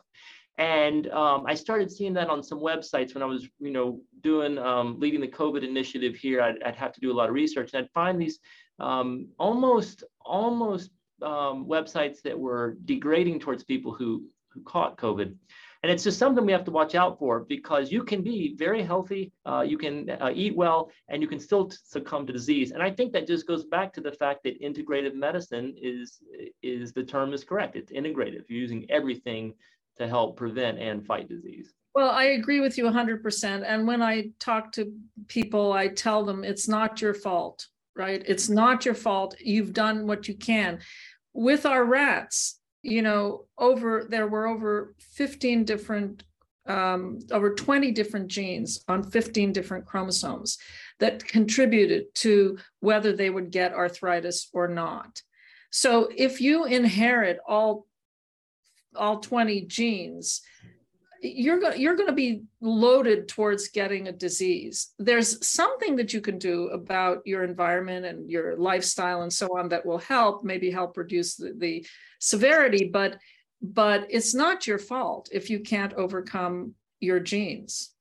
And 0.59 1.09
um, 1.11 1.45
i 1.47 1.55
started 1.55 1.91
seeing 1.91 2.13
that 2.15 2.29
on 2.29 2.43
some 2.43 2.59
websites 2.59 3.15
when 3.15 3.23
i 3.23 3.27
was 3.27 3.49
you 3.59 3.71
know 3.71 4.01
doing 4.23 4.59
um, 4.59 4.99
leading 4.99 5.21
the 5.21 5.29
covid 5.29 5.63
initiative 5.63 6.17
here. 6.17 6.43
I'd, 6.43 6.63
I'd, 6.63 6.77
have 6.77 6.93
to 6.93 7.01
do 7.01 7.13
a 7.13 7.17
lot 7.19 7.29
of 7.29 7.35
research 7.35 7.73
and 7.73 7.85
i'd 7.85 7.91
find 7.93 8.21
these 8.21 8.39
um, 8.81 9.29
almost 9.39 10.05
almost 10.25 10.91
um, 11.23 11.67
websites 11.67 12.23
that 12.23 12.39
were 12.39 12.77
degrading 12.85 13.41
towards 13.41 13.65
people 13.65 13.93
who 13.95 14.25
who 14.51 14.61
caught 14.63 14.99
covid 14.99 15.35
and 15.83 15.91
it's 15.91 16.05
just 16.05 16.19
something 16.19 16.47
we 16.47 16.53
have 16.53 16.65
to 16.65 16.71
watch 16.71 16.95
out 16.95 17.19
for 17.19 17.41
because 17.41 17.91
you 17.91 18.05
can 18.05 18.23
be 18.23 18.55
very 18.57 18.83
healthy, 18.83 19.33
uh, 19.47 19.65
you 19.67 19.77
can 19.77 20.11
uh, 20.11 20.31
eat 20.33 20.55
well, 20.55 20.91
and 21.09 21.21
you 21.21 21.27
can 21.27 21.41
still 21.41 21.67
t- 21.67 21.77
succumb 21.85 22.25
to 22.29 22.33
disease. 22.33 22.71
And 22.71 22.83
I 22.83 22.91
think 22.91 23.13
that 23.13 23.27
just 23.27 23.49
goes 23.49 23.65
back 23.65 23.93
to 23.95 24.01
the 24.01 24.13
fact 24.13 24.45
that 24.45 24.61
integrative 24.63 25.15
medicine 25.15 25.75
is, 25.77 26.21
is 26.63 26.93
the 26.93 27.03
term 27.03 27.33
is 27.33 27.43
correct. 27.43 27.75
It's 27.75 27.91
integrative, 27.91 28.45
You're 28.49 28.61
using 28.61 28.87
everything 28.91 29.55
to 29.99 30.07
help 30.07 30.37
prevent 30.37 30.79
and 30.79 31.05
fight 31.05 31.29
disease. 31.29 31.73
Well, 31.97 32.11
I 32.11 32.25
agree 32.25 32.61
with 32.61 32.79
you 32.79 32.85
100%. 32.85 33.65
And 33.67 33.87
when 33.87 34.03
I 34.03 34.31
talk 34.39 34.71
to 34.73 34.93
people, 35.27 35.73
I 35.73 35.89
tell 35.89 36.25
them 36.25 36.45
it's 36.45 36.69
not 36.69 37.03
your 37.03 37.13
fault, 37.13 37.67
right? 37.97 38.23
It's 38.25 38.49
not 38.49 38.87
your 38.87 38.95
fault. 38.95 39.35
You've 39.41 39.73
done 39.73 40.07
what 40.07 40.29
you 40.29 40.35
can. 40.37 40.79
With 41.33 41.67
our 41.67 41.85
rats, 41.85 42.61
you 42.83 43.03
know, 43.03 43.47
over 43.59 44.07
there 44.09 44.27
were 44.27 44.47
over 44.47 44.95
15 44.99 45.65
different, 45.65 46.25
um, 46.67 47.21
over 47.31 47.55
20 47.55 47.91
different 47.93 48.29
genes 48.29 48.85
on 48.89 49.11
15 49.11 49.53
different 49.53 49.87
chromosomes 49.87 50.59
that 50.99 51.25
contributed 51.25 52.15
to 52.17 52.59
whether 52.81 53.13
they 53.15 53.31
would 53.31 53.51
get 53.51 53.73
arthritis 53.73 54.49
or 54.53 54.69
not. 54.69 55.23
So 55.71 56.11
if 56.15 56.41
you 56.41 56.65
inherit 56.65 57.39
all 57.47 57.87
all 58.95 59.21
20 59.21 59.63
genes, 59.63 60.43
you're 61.23 61.61
going 61.61 61.81
you're 61.81 61.95
going 61.95 62.09
to 62.09 62.15
be 62.15 62.43
loaded 62.61 63.29
towards 63.29 63.69
getting 63.69 64.09
a 64.09 64.13
disease. 64.13 64.93
There's 64.99 65.47
something 65.47 65.97
that 65.97 66.13
you 66.13 66.21
can 66.21 66.39
do 66.39 66.69
about 66.69 67.23
your 67.25 67.45
environment 67.45 68.05
and 68.05 68.29
your 68.29 68.57
lifestyle 68.57 69.23
and 69.23 69.33
so 69.33 69.57
on 69.57 69.69
that 69.69 69.87
will 69.87 69.99
help 69.99 70.43
maybe 70.43 70.71
help 70.71 70.97
reduce 70.97 71.37
the, 71.37 71.55
the 71.57 71.87
severity 72.19 72.91
but 72.93 73.19
but 73.61 74.07
it's 74.11 74.35
not 74.35 74.67
your 74.67 74.79
fault 74.79 75.29
if 75.33 75.49
you 75.49 75.61
can't 75.61 75.95
overcome 75.95 76.75
your 76.99 77.21
genes. 77.21 77.93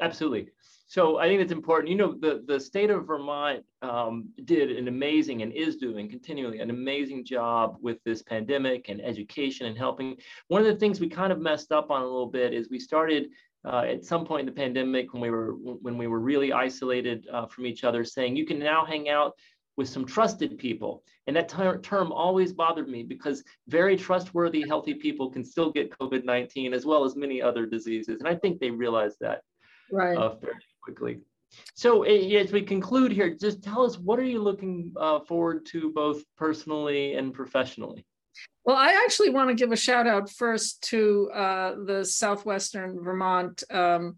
Absolutely 0.00 0.48
so 0.90 1.18
I 1.18 1.28
think 1.28 1.40
it's 1.40 1.52
important. 1.52 1.88
You 1.88 1.96
know, 1.96 2.16
the, 2.18 2.42
the 2.48 2.58
state 2.58 2.90
of 2.90 3.06
Vermont 3.06 3.62
um, 3.80 4.28
did 4.44 4.72
an 4.72 4.88
amazing 4.88 5.42
and 5.42 5.52
is 5.52 5.76
doing 5.76 6.10
continually 6.10 6.58
an 6.58 6.68
amazing 6.68 7.24
job 7.24 7.76
with 7.80 8.02
this 8.02 8.22
pandemic 8.22 8.88
and 8.88 9.00
education 9.00 9.66
and 9.68 9.78
helping. 9.78 10.16
One 10.48 10.62
of 10.62 10.66
the 10.66 10.74
things 10.74 10.98
we 10.98 11.08
kind 11.08 11.32
of 11.32 11.38
messed 11.38 11.70
up 11.70 11.92
on 11.92 12.02
a 12.02 12.04
little 12.04 12.26
bit 12.26 12.52
is 12.52 12.70
we 12.70 12.80
started 12.80 13.28
uh, 13.64 13.84
at 13.86 14.04
some 14.04 14.26
point 14.26 14.40
in 14.40 14.46
the 14.46 14.60
pandemic 14.60 15.12
when 15.12 15.22
we 15.22 15.30
were 15.30 15.52
when 15.52 15.96
we 15.96 16.08
were 16.08 16.18
really 16.18 16.52
isolated 16.52 17.24
uh, 17.32 17.46
from 17.46 17.66
each 17.66 17.84
other, 17.84 18.02
saying 18.02 18.34
you 18.34 18.44
can 18.44 18.58
now 18.58 18.84
hang 18.84 19.08
out 19.08 19.34
with 19.76 19.88
some 19.88 20.04
trusted 20.04 20.58
people. 20.58 21.04
And 21.28 21.36
that 21.36 21.48
ter- 21.48 21.78
term 21.78 22.10
always 22.10 22.52
bothered 22.52 22.88
me 22.88 23.04
because 23.04 23.44
very 23.68 23.96
trustworthy, 23.96 24.66
healthy 24.66 24.94
people 24.94 25.30
can 25.30 25.44
still 25.44 25.70
get 25.70 25.96
COVID 26.00 26.24
19 26.24 26.74
as 26.74 26.84
well 26.84 27.04
as 27.04 27.14
many 27.14 27.40
other 27.40 27.64
diseases. 27.64 28.18
And 28.18 28.26
I 28.26 28.34
think 28.34 28.58
they 28.58 28.72
realized 28.72 29.18
that 29.20 29.42
right. 29.92 30.18
Uh, 30.18 30.34
quickly. 30.90 31.20
So 31.74 32.02
as 32.02 32.52
we 32.52 32.62
conclude 32.62 33.12
here, 33.12 33.34
just 33.34 33.62
tell 33.62 33.82
us 33.84 33.98
what 33.98 34.18
are 34.18 34.24
you 34.24 34.40
looking 34.40 34.92
uh, 34.96 35.20
forward 35.20 35.66
to 35.66 35.92
both 35.92 36.22
personally 36.36 37.14
and 37.14 37.32
professionally? 37.32 38.04
Well, 38.64 38.76
I 38.76 39.02
actually 39.04 39.30
want 39.30 39.48
to 39.48 39.54
give 39.54 39.72
a 39.72 39.76
shout 39.76 40.06
out 40.06 40.30
first 40.30 40.82
to 40.90 41.30
uh, 41.34 41.74
the 41.86 42.04
Southwestern 42.04 43.02
Vermont 43.02 43.62
um, 43.70 44.16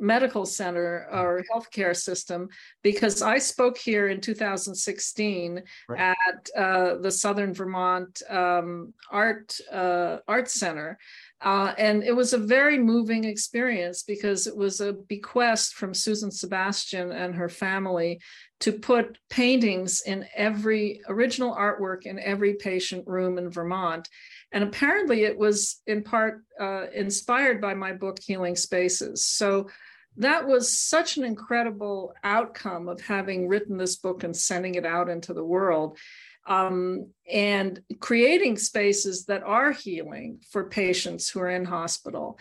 Medical 0.00 0.44
Center 0.44 1.06
or 1.12 1.44
healthcare 1.52 1.96
system 1.96 2.48
because 2.82 3.22
I 3.22 3.38
spoke 3.38 3.78
here 3.78 4.08
in 4.08 4.20
2016 4.20 5.62
right. 5.88 6.16
at 6.26 6.50
uh, 6.56 6.96
the 6.96 7.10
Southern 7.10 7.54
Vermont 7.54 8.20
um, 8.28 8.92
Art 9.10 9.58
uh, 9.72 10.18
Art 10.26 10.50
Center, 10.50 10.98
uh, 11.44 11.74
and 11.76 12.02
it 12.02 12.16
was 12.16 12.32
a 12.32 12.38
very 12.38 12.78
moving 12.78 13.24
experience 13.24 14.02
because 14.02 14.46
it 14.46 14.56
was 14.56 14.80
a 14.80 14.94
bequest 14.94 15.74
from 15.74 15.92
Susan 15.92 16.30
Sebastian 16.30 17.12
and 17.12 17.34
her 17.34 17.50
family 17.50 18.18
to 18.60 18.72
put 18.72 19.18
paintings 19.28 20.00
in 20.06 20.24
every 20.34 21.02
original 21.06 21.54
artwork 21.54 22.06
in 22.06 22.18
every 22.18 22.54
patient 22.54 23.06
room 23.06 23.36
in 23.36 23.50
Vermont. 23.50 24.08
And 24.52 24.64
apparently, 24.64 25.24
it 25.24 25.36
was 25.36 25.82
in 25.86 26.02
part 26.02 26.42
uh, 26.58 26.86
inspired 26.94 27.60
by 27.60 27.74
my 27.74 27.92
book, 27.92 28.18
Healing 28.22 28.56
Spaces. 28.56 29.26
So 29.26 29.68
that 30.16 30.46
was 30.46 30.78
such 30.78 31.18
an 31.18 31.24
incredible 31.24 32.14
outcome 32.24 32.88
of 32.88 33.00
having 33.02 33.48
written 33.48 33.76
this 33.76 33.96
book 33.96 34.24
and 34.24 34.34
sending 34.34 34.76
it 34.76 34.86
out 34.86 35.10
into 35.10 35.34
the 35.34 35.44
world 35.44 35.98
um, 36.46 37.10
and 37.30 37.80
creating 38.00 38.58
spaces 38.58 39.26
that 39.26 39.42
are 39.42 39.72
healing 39.72 40.40
for 40.50 40.64
patients 40.64 41.28
who 41.28 41.40
are 41.40 41.50
in 41.50 41.64
hospital. 41.64 42.38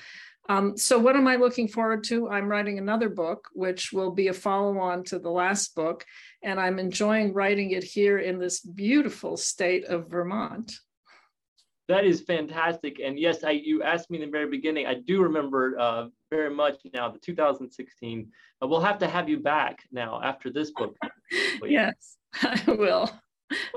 Um, 0.49 0.77
so, 0.77 0.99
what 0.99 1.15
am 1.15 1.27
I 1.27 1.37
looking 1.37 1.69
forward 1.69 2.03
to? 2.05 2.29
I'm 2.29 2.49
writing 2.49 2.77
another 2.77 3.07
book, 3.07 3.47
which 3.53 3.93
will 3.93 4.11
be 4.11 4.27
a 4.27 4.33
follow 4.33 4.77
on 4.77 5.03
to 5.05 5.19
the 5.19 5.29
last 5.29 5.73
book, 5.73 6.05
and 6.41 6.59
I'm 6.59 6.79
enjoying 6.79 7.33
writing 7.33 7.71
it 7.71 7.83
here 7.83 8.19
in 8.19 8.39
this 8.39 8.59
beautiful 8.59 9.37
state 9.37 9.85
of 9.85 10.09
Vermont. 10.09 10.73
That 11.87 12.05
is 12.05 12.21
fantastic. 12.21 12.99
And 13.03 13.19
yes, 13.19 13.43
I, 13.43 13.51
you 13.51 13.83
asked 13.83 14.09
me 14.09 14.21
in 14.21 14.25
the 14.25 14.31
very 14.31 14.49
beginning. 14.49 14.85
I 14.85 14.95
do 14.95 15.21
remember 15.21 15.77
uh, 15.77 16.07
very 16.29 16.53
much 16.53 16.75
now 16.93 17.09
the 17.09 17.19
2016. 17.19 18.31
Uh, 18.61 18.67
we'll 18.67 18.79
have 18.81 18.99
to 18.99 19.07
have 19.07 19.27
you 19.27 19.39
back 19.39 19.79
now 19.91 20.21
after 20.23 20.49
this 20.49 20.71
book. 20.71 20.95
yes, 21.65 22.17
I 22.41 22.61
will. 22.67 23.09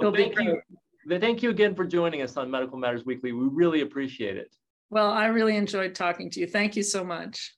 Well, 0.01 0.13
thank 0.13 0.39
you. 0.39 0.61
Thank 1.09 1.43
you 1.43 1.51
again 1.51 1.75
for 1.75 1.85
joining 1.85 2.23
us 2.23 2.37
on 2.37 2.51
Medical 2.51 2.79
Matters 2.79 3.05
Weekly. 3.05 3.33
We 3.33 3.47
really 3.47 3.83
appreciate 3.83 4.37
it. 4.37 4.55
Well, 4.91 5.11
I 5.11 5.27
really 5.27 5.57
enjoyed 5.57 5.95
talking 5.95 6.31
to 6.31 6.41
you. 6.41 6.47
Thank 6.47 6.77
you 6.77 6.83
so 6.83 7.05
much. 7.05 7.53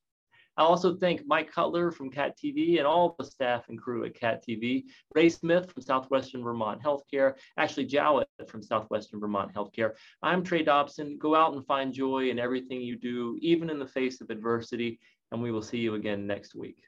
I 0.58 0.62
also 0.62 0.96
thank 0.96 1.24
Mike 1.24 1.52
Cutler 1.52 1.92
from 1.92 2.10
CAT 2.10 2.36
TV 2.36 2.78
and 2.78 2.86
all 2.86 3.14
the 3.16 3.24
staff 3.24 3.68
and 3.68 3.80
crew 3.80 4.04
at 4.04 4.18
CAT 4.18 4.44
TV, 4.44 4.84
Ray 5.14 5.28
Smith 5.28 5.70
from 5.72 5.82
Southwestern 5.82 6.42
Vermont 6.42 6.82
Healthcare, 6.82 7.34
Ashley 7.56 7.86
Jowett 7.86 8.26
from 8.48 8.62
Southwestern 8.62 9.20
Vermont 9.20 9.54
Healthcare. 9.54 9.92
I'm 10.20 10.42
Trey 10.42 10.64
Dobson. 10.64 11.16
Go 11.16 11.36
out 11.36 11.54
and 11.54 11.64
find 11.64 11.92
joy 11.92 12.30
in 12.30 12.40
everything 12.40 12.80
you 12.80 12.96
do, 12.96 13.38
even 13.40 13.70
in 13.70 13.78
the 13.78 13.86
face 13.86 14.20
of 14.20 14.30
adversity, 14.30 14.98
and 15.30 15.40
we 15.40 15.52
will 15.52 15.62
see 15.62 15.78
you 15.78 15.94
again 15.94 16.26
next 16.26 16.56
week. 16.56 16.82